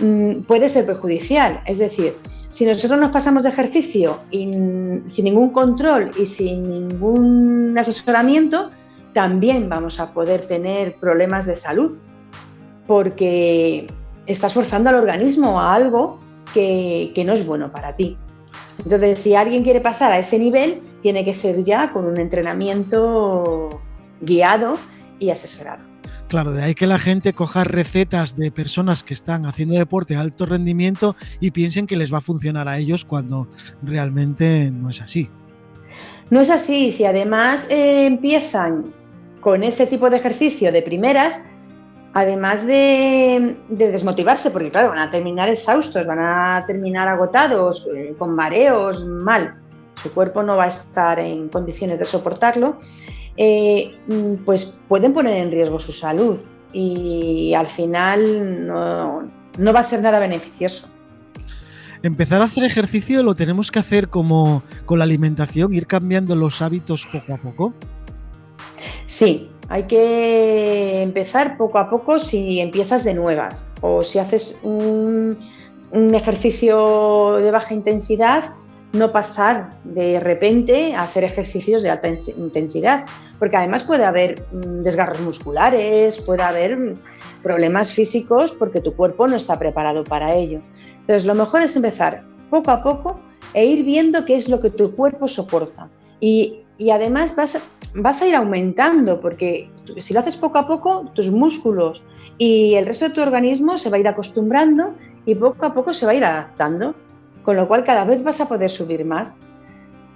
mm, 0.00 0.40
puede 0.42 0.68
ser 0.68 0.86
perjudicial. 0.86 1.62
Es 1.66 1.78
decir, 1.78 2.16
si 2.48 2.66
nosotros 2.66 2.98
nos 2.98 3.10
pasamos 3.10 3.44
de 3.44 3.50
ejercicio 3.50 4.20
sin 4.30 5.24
ningún 5.24 5.50
control 5.50 6.10
y 6.18 6.26
sin 6.26 6.68
ningún 6.68 7.76
asesoramiento, 7.78 8.70
también 9.12 9.68
vamos 9.68 10.00
a 10.00 10.12
poder 10.12 10.42
tener 10.42 10.96
problemas 10.96 11.46
de 11.46 11.54
salud 11.54 11.98
porque 12.86 13.86
estás 14.26 14.52
forzando 14.52 14.90
al 14.90 14.96
organismo 14.96 15.60
a 15.60 15.74
algo 15.74 16.18
que, 16.52 17.12
no 17.24 17.32
es 17.32 17.46
bueno 17.46 17.70
para 17.70 17.94
ti. 17.94 18.16
Entonces, 18.82 19.18
si 19.18 19.34
alguien 19.34 19.62
quiere 19.62 19.80
pasar 19.80 20.12
a 20.12 20.18
ese 20.18 20.38
nivel, 20.38 20.82
tiene 21.02 21.24
que 21.24 21.34
ser 21.34 21.62
ya 21.64 21.92
con 21.92 22.06
un 22.06 22.18
entrenamiento 22.18 23.80
guiado 24.20 24.76
y 25.20 25.30
asesorado. 25.30 25.84
Claro, 26.26 26.52
de 26.52 26.62
ahí 26.62 26.74
que 26.74 26.86
la 26.86 26.98
gente 26.98 27.32
coja 27.32 27.64
recetas 27.64 28.36
de 28.36 28.50
personas 28.50 29.04
que 29.04 29.14
están 29.14 29.46
haciendo 29.46 29.76
deporte 29.76 30.14
de 30.14 30.20
alto 30.20 30.46
rendimiento 30.46 31.14
y 31.40 31.50
piensen 31.50 31.86
que 31.86 31.96
les 31.96 32.12
va 32.12 32.18
a 32.18 32.22
funcionar 32.22 32.68
a 32.68 32.78
ellos 32.78 33.04
cuando 33.04 33.48
realmente 33.82 34.70
no 34.72 34.90
es 34.90 35.00
así. 35.00 35.30
No 36.30 36.40
es 36.40 36.50
así, 36.50 36.92
si 36.92 37.04
además 37.04 37.68
eh, 37.70 38.06
empiezan 38.06 38.92
con 39.40 39.64
ese 39.64 39.86
tipo 39.86 40.08
de 40.10 40.18
ejercicio 40.18 40.70
de 40.70 40.82
primeras, 40.82 41.50
además 42.14 42.66
de, 42.66 43.56
desmotivarse, 43.68 44.50
porque 44.50 44.70
claro, 44.70 44.90
van 44.90 44.98
a 44.98 45.10
terminar 45.10 45.48
exhaustos, 45.48 46.06
van 46.06 46.20
a 46.20 46.64
terminar 46.66 47.08
agotados, 47.08 47.88
eh, 47.94 48.14
con 48.18 48.34
mareos, 48.36 49.04
mal, 49.06 49.60
su 50.02 50.12
cuerpo 50.12 50.42
no 50.42 50.56
va 50.56 50.64
a 50.64 50.68
estar 50.68 51.18
en 51.18 51.48
condiciones 51.48 51.98
de 51.98 52.04
soportarlo, 52.04 52.80
eh, 53.42 53.96
mm, 54.06 54.44
pues 54.44 54.78
pueden 54.86 55.14
poner 55.14 55.32
en 55.38 55.50
riesgo 55.50 55.80
su 55.80 55.92
salud 55.92 56.36
y 56.74 57.54
al 57.54 57.66
final 57.66 58.66
no, 58.66 59.22
no 59.56 59.72
va 59.72 59.80
a 59.80 59.82
ser 59.82 60.02
nada 60.02 60.18
beneficioso. 60.18 60.88
Empezar 62.02 62.42
a 62.42 62.44
hacer 62.44 62.64
ejercicio 62.64 63.22
lo 63.22 63.34
tenemos 63.34 63.70
que 63.70 63.78
hacer 63.78 64.08
como 64.08 64.62
con 64.84 64.98
la 64.98 65.04
alimentación, 65.04 65.72
ir 65.72 65.86
cambiando 65.86 66.36
los 66.36 66.60
hábitos 66.60 67.08
poco 67.10 67.32
a 67.32 67.38
poco. 67.38 67.72
Sí, 69.06 69.50
hay 69.70 69.84
que 69.84 71.00
empezar 71.00 71.56
poco 71.56 71.78
a 71.78 71.88
poco 71.88 72.18
si 72.18 72.60
empiezas 72.60 73.04
de 73.04 73.14
nuevas 73.14 73.70
o 73.80 74.04
si 74.04 74.18
haces 74.18 74.60
un, 74.62 75.38
ejercicio 75.92 77.36
de 77.36 77.50
baja 77.50 77.72
intensidad, 77.72 78.54
no 78.92 79.12
pasar 79.12 79.78
de 79.84 80.18
repente 80.18 80.94
a 80.94 81.02
hacer 81.02 81.24
ejercicios 81.24 81.82
de 81.82 81.90
alta 81.90 82.08
intensidad, 82.08 83.06
porque 83.38 83.56
además 83.56 83.84
puede 83.84 84.04
haber 84.04 84.42
mm, 84.52 84.82
desgarros 84.82 85.20
musculares, 85.20 86.20
puede 86.20 86.42
haber 86.42 86.76
mm, 86.76 86.98
problemas 87.42 87.92
físicos 87.92 88.50
porque 88.52 88.80
tu 88.80 88.94
cuerpo 88.94 89.28
no 89.28 89.36
está 89.36 89.58
preparado 89.58 90.04
para 90.04 90.34
ello. 90.34 90.60
Entonces, 91.00 91.24
lo 91.24 91.34
mejor 91.34 91.62
es 91.62 91.76
empezar 91.76 92.24
poco 92.50 92.70
a 92.70 92.82
poco 92.82 93.20
e 93.54 93.64
ir 93.64 93.84
viendo 93.84 94.24
qué 94.24 94.36
es 94.36 94.48
lo 94.48 94.60
que 94.60 94.70
tu 94.70 94.94
cuerpo 94.94 95.28
soporta. 95.28 95.88
Y, 96.20 96.62
y 96.76 96.90
además 96.90 97.34
vas, 97.36 97.58
vas 97.94 98.22
a 98.22 98.26
ir 98.26 98.34
aumentando, 98.34 99.20
porque 99.20 99.70
si 99.98 100.14
lo 100.14 100.20
haces 100.20 100.36
poco 100.36 100.58
a 100.58 100.66
poco, 100.66 101.10
tus 101.14 101.30
músculos 101.30 102.04
y 102.38 102.74
el 102.74 102.86
resto 102.86 103.08
de 103.08 103.14
tu 103.14 103.20
organismo 103.20 103.78
se 103.78 103.90
va 103.90 103.96
a 103.96 104.00
ir 104.00 104.08
acostumbrando 104.08 104.94
y 105.26 105.34
poco 105.34 105.66
a 105.66 105.74
poco 105.74 105.94
se 105.94 106.06
va 106.06 106.12
a 106.12 106.14
ir 106.14 106.24
adaptando, 106.24 106.94
con 107.42 107.56
lo 107.56 107.68
cual 107.68 107.84
cada 107.84 108.04
vez 108.04 108.22
vas 108.22 108.40
a 108.40 108.48
poder 108.48 108.70
subir 108.70 109.04
más. 109.04 109.38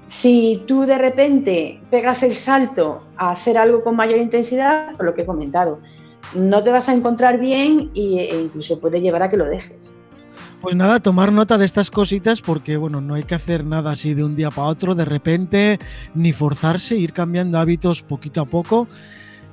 Si 0.06 0.62
tú 0.66 0.82
de 0.84 0.98
repente 0.98 1.80
pegas 1.90 2.22
el 2.22 2.34
salto 2.34 3.00
a 3.16 3.30
hacer 3.30 3.56
algo 3.56 3.82
con 3.82 3.96
mayor 3.96 4.18
intensidad, 4.18 4.94
por 4.96 5.06
lo 5.06 5.14
que 5.14 5.22
he 5.22 5.26
comentado, 5.26 5.80
no 6.34 6.62
te 6.62 6.70
vas 6.70 6.88
a 6.88 6.94
encontrar 6.94 7.38
bien 7.38 7.90
e 7.94 8.40
incluso 8.42 8.80
puede 8.80 9.00
llevar 9.00 9.22
a 9.22 9.30
que 9.30 9.36
lo 9.36 9.46
dejes. 9.46 9.98
Pues 10.60 10.76
nada, 10.76 10.98
tomar 10.98 11.30
nota 11.30 11.58
de 11.58 11.66
estas 11.66 11.90
cositas 11.90 12.40
porque, 12.40 12.78
bueno, 12.78 13.02
no 13.02 13.14
hay 13.14 13.22
que 13.24 13.34
hacer 13.34 13.64
nada 13.66 13.90
así 13.90 14.14
de 14.14 14.24
un 14.24 14.34
día 14.34 14.50
para 14.50 14.68
otro, 14.68 14.94
de 14.94 15.04
repente, 15.04 15.78
ni 16.14 16.32
forzarse, 16.32 16.96
ir 16.96 17.12
cambiando 17.12 17.58
hábitos 17.58 18.02
poquito 18.02 18.40
a 18.40 18.46
poco. 18.46 18.88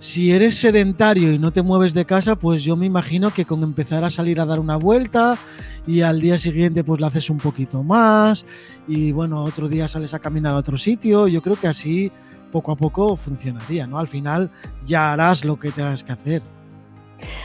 Si 0.01 0.31
eres 0.31 0.55
sedentario 0.55 1.31
y 1.31 1.37
no 1.37 1.53
te 1.53 1.61
mueves 1.61 1.93
de 1.93 2.05
casa, 2.05 2.35
pues 2.35 2.63
yo 2.63 2.75
me 2.75 2.87
imagino 2.87 3.29
que 3.29 3.45
con 3.45 3.61
empezar 3.61 4.03
a 4.03 4.09
salir 4.09 4.41
a 4.41 4.47
dar 4.47 4.59
una 4.59 4.75
vuelta 4.75 5.37
y 5.85 6.01
al 6.01 6.19
día 6.19 6.39
siguiente 6.39 6.83
pues 6.83 6.99
la 6.99 7.05
haces 7.05 7.29
un 7.29 7.37
poquito 7.37 7.83
más 7.83 8.43
y 8.87 9.11
bueno, 9.11 9.43
otro 9.43 9.69
día 9.69 9.87
sales 9.87 10.15
a 10.15 10.19
caminar 10.19 10.55
a 10.55 10.57
otro 10.57 10.75
sitio, 10.75 11.27
yo 11.27 11.43
creo 11.43 11.55
que 11.55 11.67
así 11.67 12.11
poco 12.51 12.71
a 12.71 12.75
poco 12.75 13.15
funcionaría, 13.15 13.85
¿no? 13.85 13.99
Al 13.99 14.07
final 14.07 14.49
ya 14.87 15.13
harás 15.13 15.45
lo 15.45 15.59
que 15.59 15.69
tengas 15.69 16.03
que 16.03 16.13
hacer. 16.13 16.41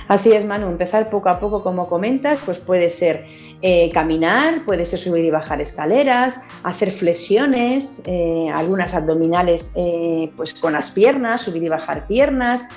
Así 0.08 0.32
es, 0.32 0.44
Manu, 0.44 0.68
empezar 0.68 1.10
poco 1.10 1.28
a 1.28 1.38
poco, 1.40 1.62
como 1.62 1.88
comentas, 1.88 2.38
pues 2.44 2.58
puede 2.58 2.90
ser 2.90 3.26
eh, 3.62 3.90
caminar, 3.92 4.64
puede 4.64 4.84
ser 4.84 4.98
subir 4.98 5.24
y 5.24 5.30
bajar 5.30 5.60
escaleras, 5.60 6.42
hacer 6.62 6.90
flexiones, 6.90 8.02
eh, 8.06 8.48
algunas 8.54 8.94
abdominales 8.94 9.72
eh, 9.76 10.30
pues 10.36 10.54
con 10.54 10.74
las 10.74 10.90
piernas, 10.90 11.42
subir 11.42 11.62
y 11.62 11.68
bajar 11.68 12.06
piernas. 12.06 12.68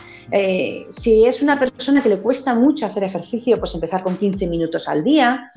si 0.90 1.26
es 1.26 1.42
una 1.42 1.60
persona 1.60 2.02
que 2.04 2.10
le 2.10 2.18
cuesta 2.18 2.54
mucho 2.54 2.86
hacer 2.86 3.04
ejercicio, 3.04 3.58
pues 3.60 3.74
empezar 3.74 4.04
con 4.04 4.16
15 4.16 4.48
minutos 4.48 4.88
al 4.88 5.04
día. 5.04 5.52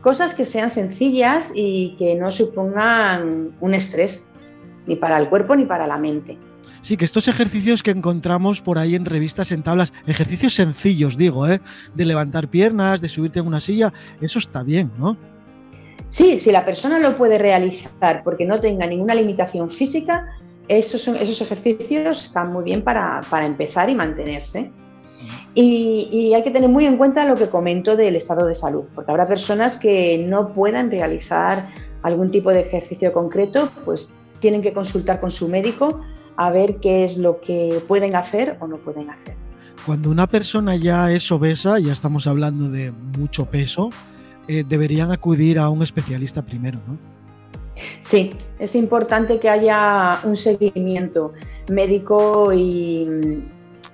Cosas 0.00 0.34
que 0.34 0.44
sean 0.44 0.70
sencillas 0.70 1.52
y 1.54 1.96
que 1.96 2.14
no 2.14 2.30
supongan 2.30 3.56
un 3.60 3.74
estrés 3.74 4.30
ni 4.86 4.96
para 4.96 5.18
el 5.18 5.28
cuerpo 5.28 5.54
ni 5.54 5.64
para 5.64 5.86
la 5.86 5.98
mente. 5.98 6.38
Sí, 6.82 6.96
que 6.96 7.04
estos 7.04 7.28
ejercicios 7.28 7.80
que 7.80 7.92
encontramos 7.92 8.60
por 8.60 8.76
ahí 8.76 8.96
en 8.96 9.04
revistas, 9.04 9.52
en 9.52 9.62
tablas, 9.62 9.92
ejercicios 10.04 10.56
sencillos, 10.56 11.16
digo, 11.16 11.48
¿eh? 11.48 11.60
de 11.94 12.04
levantar 12.04 12.48
piernas, 12.48 13.00
de 13.00 13.08
subirte 13.08 13.38
en 13.38 13.46
una 13.46 13.60
silla, 13.60 13.92
eso 14.20 14.40
está 14.40 14.64
bien, 14.64 14.90
¿no? 14.98 15.16
Sí, 16.08 16.36
si 16.36 16.50
la 16.50 16.64
persona 16.64 16.98
lo 16.98 17.16
puede 17.16 17.38
realizar 17.38 18.22
porque 18.24 18.44
no 18.44 18.60
tenga 18.60 18.86
ninguna 18.86 19.14
limitación 19.14 19.70
física, 19.70 20.26
esos, 20.66 21.06
esos 21.06 21.40
ejercicios 21.40 22.24
están 22.24 22.52
muy 22.52 22.64
bien 22.64 22.82
para, 22.82 23.22
empezar 23.44 23.88
y 23.88 23.94
mantenerse. 23.94 24.72
Y, 25.54 26.08
y, 26.10 26.34
hay 26.34 26.42
que 26.42 26.50
tener 26.50 26.68
muy 26.68 26.86
en 26.86 26.96
cuenta 26.96 27.24
lo 27.28 27.36
que 27.36 27.48
comento 27.48 27.94
del 27.96 28.16
estado 28.16 28.44
de 28.46 28.54
salud, 28.54 28.86
porque 28.94 29.10
habrá 29.10 29.28
personas 29.28 29.78
que 29.78 30.24
no 30.26 30.52
puedan 30.52 30.90
realizar 30.90 31.68
algún 32.02 32.32
tipo 32.32 32.50
de 32.50 32.60
ejercicio 32.60 33.12
concreto, 33.12 33.70
pues 33.84 34.18
tienen 34.40 34.62
que 34.62 34.72
consultar 34.72 35.20
con 35.20 35.30
su 35.30 35.48
médico 35.48 36.00
a 36.36 36.50
ver 36.50 36.76
qué 36.76 37.04
es 37.04 37.18
lo 37.18 37.40
que 37.40 37.82
pueden 37.86 38.16
hacer 38.16 38.56
o 38.60 38.66
no 38.66 38.78
pueden 38.78 39.10
hacer. 39.10 39.34
Cuando 39.86 40.10
una 40.10 40.26
persona 40.26 40.76
ya 40.76 41.10
es 41.10 41.30
obesa, 41.32 41.78
ya 41.78 41.92
estamos 41.92 42.26
hablando 42.26 42.70
de 42.70 42.92
mucho 43.18 43.46
peso, 43.46 43.90
eh, 44.48 44.64
deberían 44.68 45.10
acudir 45.10 45.58
a 45.58 45.68
un 45.68 45.82
especialista 45.82 46.42
primero, 46.42 46.80
¿no? 46.86 46.98
Sí, 48.00 48.32
es 48.58 48.76
importante 48.76 49.40
que 49.40 49.48
haya 49.48 50.20
un 50.24 50.36
seguimiento 50.36 51.32
médico 51.68 52.52
y, 52.52 53.08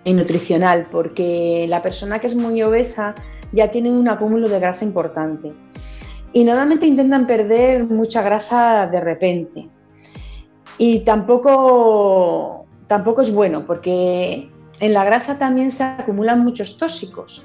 y, 0.05 0.13
nutricional, 0.13 0.89
porque 0.91 1.67
la 1.69 1.83
persona 1.83 2.19
que 2.19 2.27
es 2.27 2.35
muy 2.35 2.61
obesa 2.63 3.15
ya 3.53 3.71
tiene 3.71 3.91
un 3.91 4.09
acúmulo 4.09 4.49
de 4.49 4.59
grasa 4.59 4.85
importante. 4.85 5.53
Y 6.33 6.45
normalmente 6.45 6.87
intentan 6.87 7.27
perder 7.27 7.85
mucha 7.87 8.21
grasa 8.23 8.87
de 8.89 9.01
repente. 9.01 9.69
Y 10.79 11.01
tampoco, 11.01 12.67
tampoco 12.87 13.23
es 13.23 13.33
bueno 13.33 13.67
porque 13.67 14.49
en 14.81 14.93
la 14.93 15.05
grasa 15.05 15.39
también 15.39 15.71
se 15.71 15.83
acumulan 15.85 16.45
muchos 16.45 16.79
tóxicos. 16.79 17.45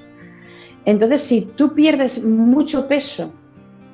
Entonces, 0.84 1.22
si 1.22 1.46
tú 1.46 1.74
pierdes 1.74 2.24
mucho 2.24 2.86
peso 2.86 3.32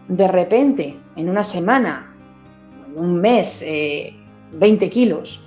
de 0.08 0.26
repente, 0.26 0.98
en 1.16 1.28
una 1.28 1.44
semana, 1.44 2.14
en 2.86 2.98
un 2.98 3.20
mes, 3.20 3.64
20 4.52 4.84
eh, 4.84 4.90
kilos, 4.90 5.46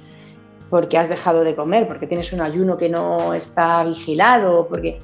porque 0.69 0.97
has 0.97 1.09
dejado 1.09 1.43
de 1.43 1.53
comer, 1.53 1.87
porque 1.87 2.07
tienes 2.07 2.31
un 2.33 2.41
ayuno 2.41 2.77
que 2.77 2.89
no 2.89 3.33
está 3.33 3.83
vigilado, 3.83 4.67
porque 4.67 5.01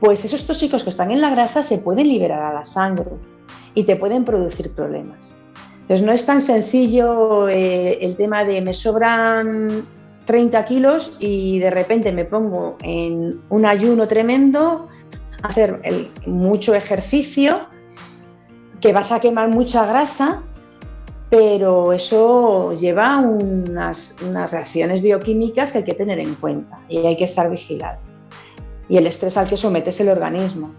pues 0.00 0.24
esos 0.24 0.44
tóxicos 0.46 0.82
que 0.82 0.90
están 0.90 1.12
en 1.12 1.20
la 1.20 1.30
grasa 1.30 1.62
se 1.62 1.78
pueden 1.78 2.08
liberar 2.08 2.42
a 2.42 2.54
la 2.54 2.64
sangre 2.64 3.12
y 3.74 3.84
te 3.84 3.94
pueden 3.94 4.24
producir 4.24 4.72
problemas. 4.72 5.36
Entonces 5.82 6.06
no 6.06 6.12
es 6.12 6.24
tan 6.24 6.40
sencillo 6.40 7.48
eh, 7.48 7.98
el 8.00 8.16
tema 8.16 8.44
de 8.44 8.60
me 8.62 8.72
sobran 8.72 9.84
30 10.26 10.64
kilos 10.64 11.16
y 11.18 11.58
de 11.58 11.70
repente 11.70 12.12
me 12.12 12.24
pongo 12.24 12.76
en 12.82 13.40
un 13.48 13.66
ayuno 13.66 14.08
tremendo, 14.08 14.88
hacer 15.42 15.80
mucho 16.26 16.74
ejercicio, 16.74 17.66
que 18.80 18.92
vas 18.92 19.12
a 19.12 19.20
quemar 19.20 19.48
mucha 19.48 19.84
grasa 19.86 20.42
pero 21.32 21.94
eso 21.94 22.74
lleva 22.74 23.16
unas, 23.16 24.18
reacciones 24.20 25.00
bioquímicas 25.00 25.72
que 25.72 25.78
hay 25.78 25.84
que 25.84 25.94
tener 25.94 26.18
en 26.18 26.34
cuenta 26.34 26.78
y 26.90 26.98
hay 26.98 27.16
que 27.16 27.24
estar 27.24 27.50
vigilado. 27.50 27.98
Y 28.86 28.98
el 28.98 29.06
estrés 29.06 29.38
al 29.38 29.48
que 29.48 29.56
sometes 29.56 29.98
el 30.02 30.10
organismo. 30.10 30.74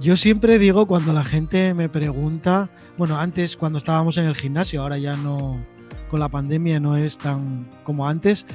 Yo 0.00 0.16
siempre 0.16 0.58
digo 0.58 0.88
cuando 0.88 1.12
la 1.12 1.22
gente 1.22 1.72
me 1.72 1.88
pregunta, 1.88 2.68
bueno, 2.98 3.18
antes 3.18 3.56
cuando 3.56 3.78
estábamos 3.78 4.16
en 4.16 4.24
el 4.24 4.36
gimnasio, 4.36 4.82
ahora 4.82 4.98
ya 4.98 5.16
no, 5.16 5.64
con 6.08 6.20
la 6.20 6.28
pandemia 6.28 6.80
no 6.80 6.96
es 6.96 7.18
tan 7.18 7.70
como 7.84 8.08
antes, 8.08 8.46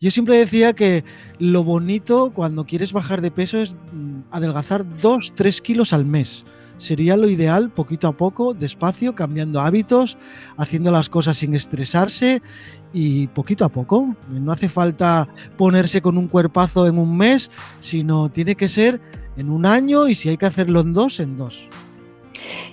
yo 0.00 0.10
siempre 0.10 0.36
decía 0.36 0.72
que 0.72 1.04
lo 1.38 1.64
bonito 1.64 2.32
cuando 2.34 2.64
quieres 2.64 2.92
bajar 2.92 3.20
de 3.20 3.30
peso 3.30 3.58
es 3.58 3.76
mm, 3.92 4.20
adelgazar 4.30 4.84
2-3 4.84 5.60
kilos 5.60 5.92
al 5.92 6.04
mes 6.04 6.44
sería 6.78 7.16
lo 7.16 7.28
ideal, 7.28 7.70
poquito 7.70 8.08
a 8.08 8.16
poco, 8.16 8.54
despacio, 8.54 9.14
cambiando 9.14 9.60
hábitos, 9.60 10.16
haciendo 10.56 10.90
las 10.90 11.08
cosas 11.08 11.36
sin 11.36 11.54
estresarse 11.54 12.40
y 12.92 13.26
poquito 13.28 13.64
a 13.64 13.68
poco. 13.68 14.16
No 14.30 14.52
hace 14.52 14.68
falta 14.68 15.28
ponerse 15.56 16.00
con 16.00 16.16
un 16.16 16.28
cuerpazo 16.28 16.86
en 16.86 16.98
un 16.98 17.16
mes, 17.16 17.50
sino 17.80 18.30
tiene 18.30 18.54
que 18.54 18.68
ser 18.68 19.00
en 19.36 19.50
un 19.50 19.66
año 19.66 20.08
y 20.08 20.14
si 20.14 20.30
hay 20.30 20.36
que 20.36 20.46
hacerlo 20.46 20.80
en 20.80 20.94
dos, 20.94 21.20
en 21.20 21.36
dos. 21.36 21.68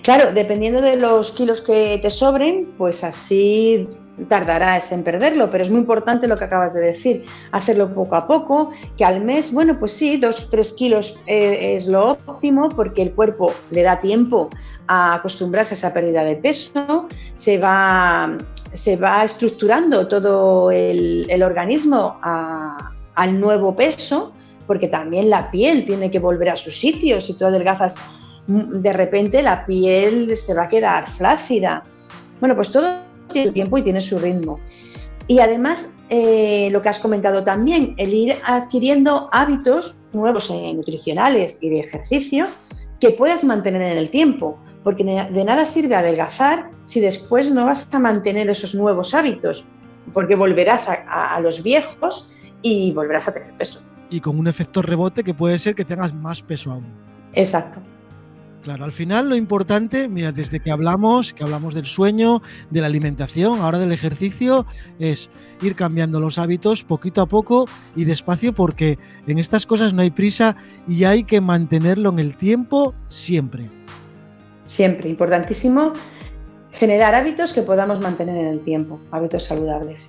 Claro, 0.02 0.32
dependiendo 0.32 0.80
de 0.80 0.96
los 0.96 1.30
kilos 1.32 1.60
que 1.60 1.98
te 2.00 2.10
sobren, 2.10 2.68
pues 2.78 3.04
así 3.04 3.88
tardarás 4.28 4.92
en 4.92 5.04
perderlo, 5.04 5.50
pero 5.50 5.62
es 5.64 5.70
muy 5.70 5.80
importante 5.80 6.26
lo 6.26 6.36
que 6.36 6.44
acabas 6.44 6.72
de 6.74 6.80
decir, 6.80 7.24
hacerlo 7.52 7.92
poco 7.92 8.16
a 8.16 8.26
poco, 8.26 8.70
que 8.96 9.04
al 9.04 9.22
mes, 9.22 9.52
bueno, 9.52 9.78
pues 9.78 9.92
sí, 9.92 10.16
dos, 10.16 10.48
tres 10.50 10.72
kilos 10.72 11.18
eh, 11.26 11.76
es 11.76 11.86
lo 11.86 12.12
óptimo 12.26 12.68
porque 12.70 13.02
el 13.02 13.12
cuerpo 13.12 13.52
le 13.70 13.82
da 13.82 14.00
tiempo 14.00 14.48
a 14.88 15.14
acostumbrarse 15.14 15.74
a 15.74 15.76
esa 15.76 15.92
pérdida 15.92 16.24
de 16.24 16.36
peso, 16.36 17.06
se 17.34 17.58
va, 17.58 18.36
se 18.72 18.96
va 18.96 19.24
estructurando 19.24 20.08
todo 20.08 20.70
el, 20.70 21.42
organismo 21.42 22.18
al 22.22 23.40
nuevo 23.40 23.76
peso, 23.76 24.32
porque 24.66 24.88
también 24.88 25.30
la 25.30 25.50
piel 25.50 25.84
tiene 25.84 26.10
que 26.10 26.18
volver 26.18 26.50
a 26.50 26.56
su 26.56 26.70
sitio, 26.70 27.20
si 27.20 27.34
tú 27.34 27.44
adelgazas 27.44 27.94
de 28.46 28.92
repente 28.92 29.42
la 29.42 29.66
piel 29.66 30.36
se 30.36 30.54
va 30.54 30.64
a 30.64 30.68
quedar 30.68 31.08
flácida. 31.10 31.84
Bueno, 32.40 32.54
pues 32.54 32.70
todo 32.70 33.00
tiene 33.32 33.48
su 33.48 33.52
tiempo 33.52 33.78
y 33.78 33.82
tiene 33.82 34.00
su 34.00 34.18
ritmo. 34.18 34.60
Y 35.28 35.40
además, 35.40 35.98
eh, 36.08 36.68
lo 36.70 36.82
que 36.82 36.88
has 36.88 37.00
comentado 37.00 37.42
también, 37.42 37.94
el 37.96 38.14
ir 38.14 38.36
adquiriendo 38.44 39.28
hábitos 39.32 39.96
nuevos 40.12 40.50
eh, 40.50 40.72
nutricionales 40.72 41.62
y 41.62 41.68
de 41.70 41.80
ejercicio 41.80 42.46
que 43.00 43.10
puedas 43.10 43.42
mantener 43.42 43.82
en 43.82 43.98
el 43.98 44.10
tiempo, 44.10 44.58
porque 44.84 45.02
de 45.04 45.44
nada 45.44 45.66
sirve 45.66 45.96
adelgazar 45.96 46.70
si 46.84 47.00
después 47.00 47.50
no 47.50 47.66
vas 47.66 47.92
a 47.92 47.98
mantener 47.98 48.48
esos 48.48 48.74
nuevos 48.74 49.14
hábitos, 49.14 49.66
porque 50.14 50.36
volverás 50.36 50.88
a 50.88 51.40
los 51.40 51.62
viejos 51.62 52.30
y 52.62 52.92
volverás 52.92 53.28
a 53.28 53.34
tener 53.34 53.52
peso. 53.56 53.80
Y 54.08 54.20
con 54.20 54.38
un 54.38 54.46
efecto 54.46 54.80
rebote 54.82 55.24
que 55.24 55.34
puede 55.34 55.58
ser 55.58 55.74
que 55.74 55.84
tengas 55.84 56.14
más 56.14 56.40
peso 56.40 56.70
aún. 56.70 56.86
Exacto. 57.32 57.80
Claro, 58.66 58.84
al 58.84 58.90
final 58.90 59.28
lo 59.28 59.36
importante, 59.36 60.08
mira, 60.08 60.32
desde 60.32 60.58
que 60.58 60.72
hablamos, 60.72 61.32
que 61.32 61.44
hablamos 61.44 61.72
del 61.72 61.86
sueño, 61.86 62.42
de 62.68 62.80
la 62.80 62.88
alimentación, 62.88 63.60
ahora 63.60 63.78
del 63.78 63.92
ejercicio, 63.92 64.66
es 64.98 65.30
ir 65.62 65.76
cambiando 65.76 66.18
los 66.18 66.36
hábitos 66.36 66.82
poquito 66.82 67.22
a 67.22 67.26
poco 67.26 67.68
y 67.94 68.06
despacio 68.06 68.52
porque 68.52 68.98
en 69.28 69.38
estas 69.38 69.66
cosas 69.66 69.94
no 69.94 70.02
hay 70.02 70.10
prisa 70.10 70.56
y 70.88 71.04
hay 71.04 71.22
que 71.22 71.40
mantenerlo 71.40 72.10
en 72.10 72.18
el 72.18 72.36
tiempo 72.36 72.92
siempre. 73.08 73.70
Siempre, 74.64 75.10
importantísimo 75.10 75.92
generar 76.72 77.14
hábitos 77.14 77.52
que 77.52 77.62
podamos 77.62 78.00
mantener 78.00 78.36
en 78.36 78.48
el 78.48 78.64
tiempo, 78.64 78.98
hábitos 79.12 79.44
saludables, 79.44 80.08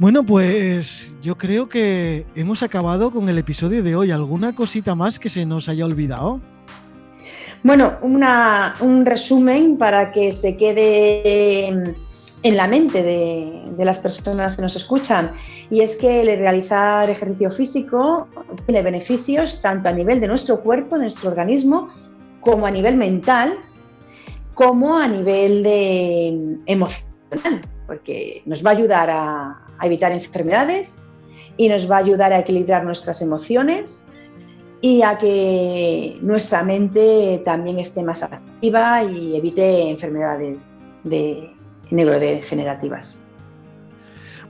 Bueno, 0.00 0.26
pues 0.26 1.14
yo 1.22 1.38
creo 1.38 1.68
que 1.68 2.26
hemos 2.34 2.64
acabado 2.64 3.12
con 3.12 3.28
el 3.28 3.38
episodio 3.38 3.84
de 3.84 3.94
hoy. 3.94 4.10
¿Alguna 4.10 4.52
cosita 4.56 4.96
más 4.96 5.20
que 5.20 5.28
se 5.28 5.46
nos 5.46 5.68
haya 5.68 5.84
olvidado? 5.84 6.40
Bueno, 7.62 7.98
un 8.02 9.04
resumen 9.04 9.76
para 9.76 10.12
que 10.12 10.32
se 10.32 10.56
quede 10.56 11.96
en 12.42 12.56
la 12.56 12.68
mente 12.68 13.02
de, 13.02 13.84
las 13.84 13.98
personas 13.98 14.56
que 14.56 14.62
nos 14.62 14.76
escuchan. 14.76 15.32
Y 15.70 15.80
es 15.80 15.96
que 15.96 16.22
el 16.22 16.38
realizar 16.38 17.08
ejercicio 17.10 17.50
físico 17.50 18.28
tiene 18.66 18.82
beneficios 18.82 19.60
tanto 19.60 19.88
a 19.88 19.92
nivel 19.92 20.20
de 20.20 20.26
nuestro 20.26 20.60
cuerpo, 20.62 20.96
de 20.96 21.02
nuestro 21.02 21.30
organismo, 21.30 21.88
como 22.40 22.66
a 22.66 22.70
nivel 22.70 22.96
mental, 22.96 23.54
como 24.54 24.98
a 24.98 25.06
nivel 25.06 25.62
de 25.62 26.58
emocional, 26.66 27.60
porque 27.86 28.42
nos 28.46 28.64
va 28.64 28.70
a 28.70 28.72
ayudar 28.72 29.10
a 29.10 29.86
evitar 29.86 30.10
enfermedades 30.10 31.02
y 31.56 31.68
nos 31.68 31.90
va 31.90 31.96
a 31.96 32.00
ayudar 32.00 32.32
a 32.32 32.40
equilibrar 32.40 32.84
nuestras 32.84 33.22
emociones 33.22 34.08
y 34.80 35.02
a 35.02 35.18
que 35.18 36.18
nuestra 36.22 36.62
mente 36.62 37.42
también 37.44 37.78
esté 37.78 38.02
más 38.02 38.22
activa 38.22 39.02
y 39.04 39.36
evite 39.36 39.90
enfermedades 39.90 40.70
de 41.04 41.50
neurodegenerativas. 41.90 43.30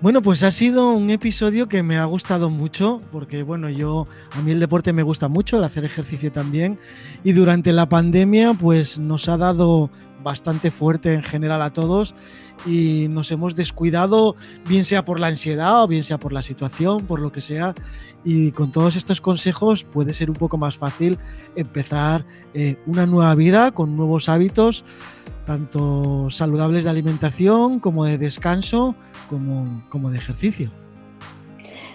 Bueno, 0.00 0.22
pues 0.22 0.44
ha 0.44 0.52
sido 0.52 0.92
un 0.92 1.10
episodio 1.10 1.68
que 1.68 1.82
me 1.82 1.98
ha 1.98 2.04
gustado 2.04 2.50
mucho, 2.50 3.02
porque 3.10 3.42
bueno, 3.42 3.68
yo 3.68 4.06
a 4.30 4.40
mí 4.42 4.52
el 4.52 4.60
deporte 4.60 4.92
me 4.92 5.02
gusta 5.02 5.26
mucho, 5.26 5.56
el 5.56 5.64
hacer 5.64 5.84
ejercicio 5.84 6.30
también, 6.30 6.78
y 7.24 7.32
durante 7.32 7.72
la 7.72 7.88
pandemia 7.88 8.54
pues 8.54 9.00
nos 9.00 9.28
ha 9.28 9.36
dado 9.36 9.90
bastante 10.22 10.70
fuerte 10.70 11.12
en 11.14 11.22
general 11.22 11.62
a 11.62 11.72
todos 11.72 12.14
y 12.66 13.06
nos 13.08 13.30
hemos 13.30 13.54
descuidado, 13.54 14.36
bien 14.66 14.84
sea 14.84 15.04
por 15.04 15.20
la 15.20 15.28
ansiedad 15.28 15.84
o 15.84 15.88
bien 15.88 16.02
sea 16.02 16.18
por 16.18 16.32
la 16.32 16.42
situación, 16.42 17.06
por 17.06 17.20
lo 17.20 17.32
que 17.32 17.40
sea. 17.40 17.74
Y 18.24 18.52
con 18.52 18.72
todos 18.72 18.96
estos 18.96 19.20
consejos 19.20 19.84
puede 19.84 20.14
ser 20.14 20.30
un 20.30 20.36
poco 20.36 20.58
más 20.58 20.76
fácil 20.76 21.18
empezar 21.56 22.24
eh, 22.54 22.76
una 22.86 23.06
nueva 23.06 23.34
vida 23.34 23.70
con 23.70 23.96
nuevos 23.96 24.28
hábitos, 24.28 24.84
tanto 25.46 26.28
saludables 26.30 26.84
de 26.84 26.90
alimentación 26.90 27.80
como 27.80 28.04
de 28.04 28.18
descanso, 28.18 28.94
como, 29.28 29.84
como 29.88 30.10
de 30.10 30.18
ejercicio. 30.18 30.70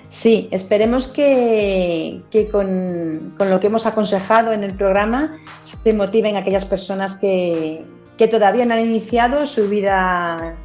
Sí, 0.09 0.47
esperemos 0.51 1.07
que, 1.07 2.21
con, 2.51 3.33
con, 3.35 3.49
lo 3.49 3.59
que 3.59 3.65
hemos 3.65 3.87
aconsejado 3.87 4.53
en 4.53 4.63
el 4.63 4.75
programa 4.75 5.39
se 5.63 5.91
motiven 5.91 6.37
aquellas 6.37 6.65
personas 6.65 7.17
que, 7.17 7.83
que 8.17 8.27
todavía 8.27 8.65
no 8.65 8.73
han 8.73 8.81
iniciado 8.81 9.45
su 9.45 9.69
vida 9.69 10.55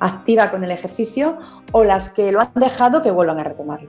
activa 0.00 0.50
con 0.50 0.64
el 0.64 0.70
ejercicio 0.70 1.38
o 1.72 1.84
las 1.84 2.10
que 2.10 2.32
lo 2.32 2.40
han 2.40 2.50
dejado 2.54 3.02
que 3.02 3.10
vuelvan 3.10 3.38
a 3.38 3.44
retomarlo. 3.44 3.88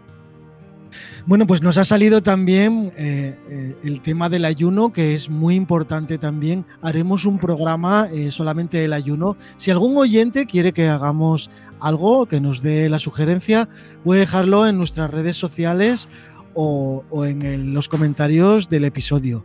Bueno, 1.28 1.48
pues 1.48 1.64
nos 1.64 1.80
ha 1.80 1.86
salido 1.86 2.22
también 2.22 2.94
eh, 2.96 3.36
eh, 3.50 3.76
el 3.84 4.02
tema 4.02 4.30
del 4.30 4.46
ayuno, 4.46 4.94
que 4.94 5.16
es 5.16 5.28
muy 5.28 5.56
importante 5.56 6.20
también. 6.20 6.66
Haremos 6.84 7.26
un 7.26 7.40
programa 7.40 8.08
eh, 8.14 8.30
solamente 8.30 8.78
del 8.78 8.94
ayuno. 8.94 9.36
Si 9.58 9.72
algún 9.72 9.98
oyente 9.98 10.46
quiere 10.46 10.72
que 10.72 10.88
hagamos 10.88 11.50
algo, 11.80 12.28
que 12.28 12.40
nos 12.40 12.62
dé 12.62 12.90
la 12.90 13.00
sugerencia, 13.00 13.68
puede 14.04 14.22
dejarlo 14.22 14.68
en 14.68 14.78
nuestras 14.78 15.10
redes 15.10 15.36
sociales 15.36 16.10
o, 16.54 17.04
en 17.26 17.74
los 17.74 17.90
comentarios 17.90 18.70
del 18.70 18.86
episodio. 18.86 19.44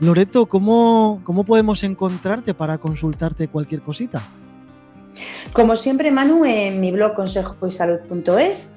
Loreto, 0.00 0.46
¿cómo, 0.46 1.20
¿cómo 1.24 1.44
podemos 1.44 1.82
encontrarte 1.82 2.54
para 2.54 2.78
consultarte 2.78 3.48
cualquier 3.48 3.80
cosita? 3.80 4.22
Como 5.52 5.76
siempre, 5.76 6.10
Manu, 6.10 6.44
en 6.44 6.80
mi 6.80 6.92
blog 6.92 7.14
consejoysalud.es, 7.14 8.76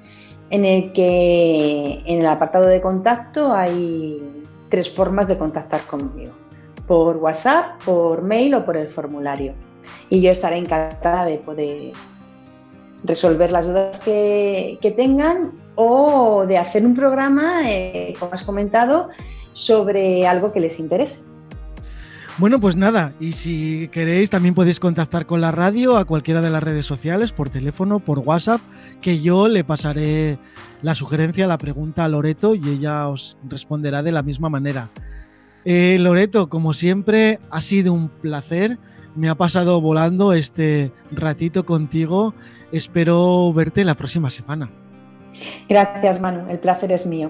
en 0.50 0.66
el 0.66 0.92
que 0.94 2.02
en 2.06 2.22
el 2.22 2.26
apartado 2.26 2.66
de 2.66 2.82
contacto 2.82 3.54
hay 3.54 4.20
tres 4.70 4.90
formas 4.90 5.28
de 5.28 5.38
contactar 5.38 5.82
conmigo. 5.82 6.34
Por 6.88 7.18
WhatsApp, 7.18 7.84
por 7.84 8.24
mail 8.24 8.56
o 8.56 8.66
por 8.66 8.76
el 8.76 8.88
formulario. 8.88 9.54
Y 10.10 10.22
yo 10.22 10.32
estaré 10.32 10.58
encantada 10.58 11.26
de 11.26 11.38
poder 11.38 11.94
resolver 13.04 13.52
las 13.52 13.68
dudas 13.68 14.00
que, 14.00 14.94
tengan 14.96 15.52
o 15.76 16.46
de 16.48 16.58
hacer 16.58 16.86
un 16.86 16.96
programa, 16.96 17.70
eh, 17.70 18.14
como 18.20 18.34
has 18.34 18.44
comentado, 18.44 19.10
sobre 19.54 20.28
algo 20.28 20.52
que 20.52 20.60
les 20.60 20.80
interese. 20.80 21.32
Bueno, 22.38 22.60
pues 22.60 22.76
nada, 22.76 23.14
y 23.20 23.34
si 23.34 23.90
queréis 23.90 24.30
también 24.30 24.56
podéis 24.56 24.80
contactar 24.80 25.26
con 25.26 25.42
la 25.42 25.52
radio 25.52 25.98
a 25.98 26.06
cualquiera 26.06 26.42
de 26.42 26.50
las 26.50 26.64
redes 26.64 26.86
sociales, 26.86 27.32
por 27.34 27.50
teléfono, 27.50 28.00
por 28.00 28.20
WhatsApp, 28.20 28.62
que 29.02 29.20
yo 29.20 29.48
le 29.48 29.64
pasaré 29.64 30.40
la 30.82 30.96
sugerencia, 30.96 31.46
la 31.46 31.58
pregunta 31.58 32.06
a 32.06 32.08
Loreto 32.08 32.56
y 32.56 32.68
ella 32.70 33.08
os 33.10 33.38
responderá 33.48 34.02
de 34.02 34.12
la 34.12 34.24
misma 34.24 34.50
manera. 34.50 34.90
Eh, 35.66 35.98
Loreto, 36.00 36.50
como 36.50 36.74
siempre, 36.74 37.40
ha 37.52 37.62
sido 37.62 37.94
un 37.94 38.10
placer. 38.10 38.80
Me 39.16 39.30
ha 39.30 39.36
pasado 39.36 39.82
volando 39.82 40.34
este 40.34 40.92
ratito 41.12 41.66
contigo. 41.66 42.34
Espero 42.72 43.52
verte 43.54 43.84
la 43.84 43.96
próxima 43.96 44.30
semana. 44.30 44.72
Gracias, 45.70 46.20
Manu. 46.22 46.50
El 46.50 46.60
placer 46.60 46.92
es 46.92 47.06
mío. 47.06 47.30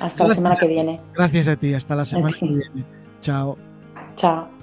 Hasta 0.00 0.26
la 0.26 0.34
semana 0.34 0.56
que 0.56 0.68
viene. 0.68 1.00
Gracias 1.14 1.48
a 1.48 1.56
ti. 1.56 1.74
Hasta 1.74 1.96
la 1.96 2.04
semana 2.04 2.34
que 2.38 2.46
viene. 2.46 2.84
Chao. 3.20 3.56
Chao. 4.16 4.57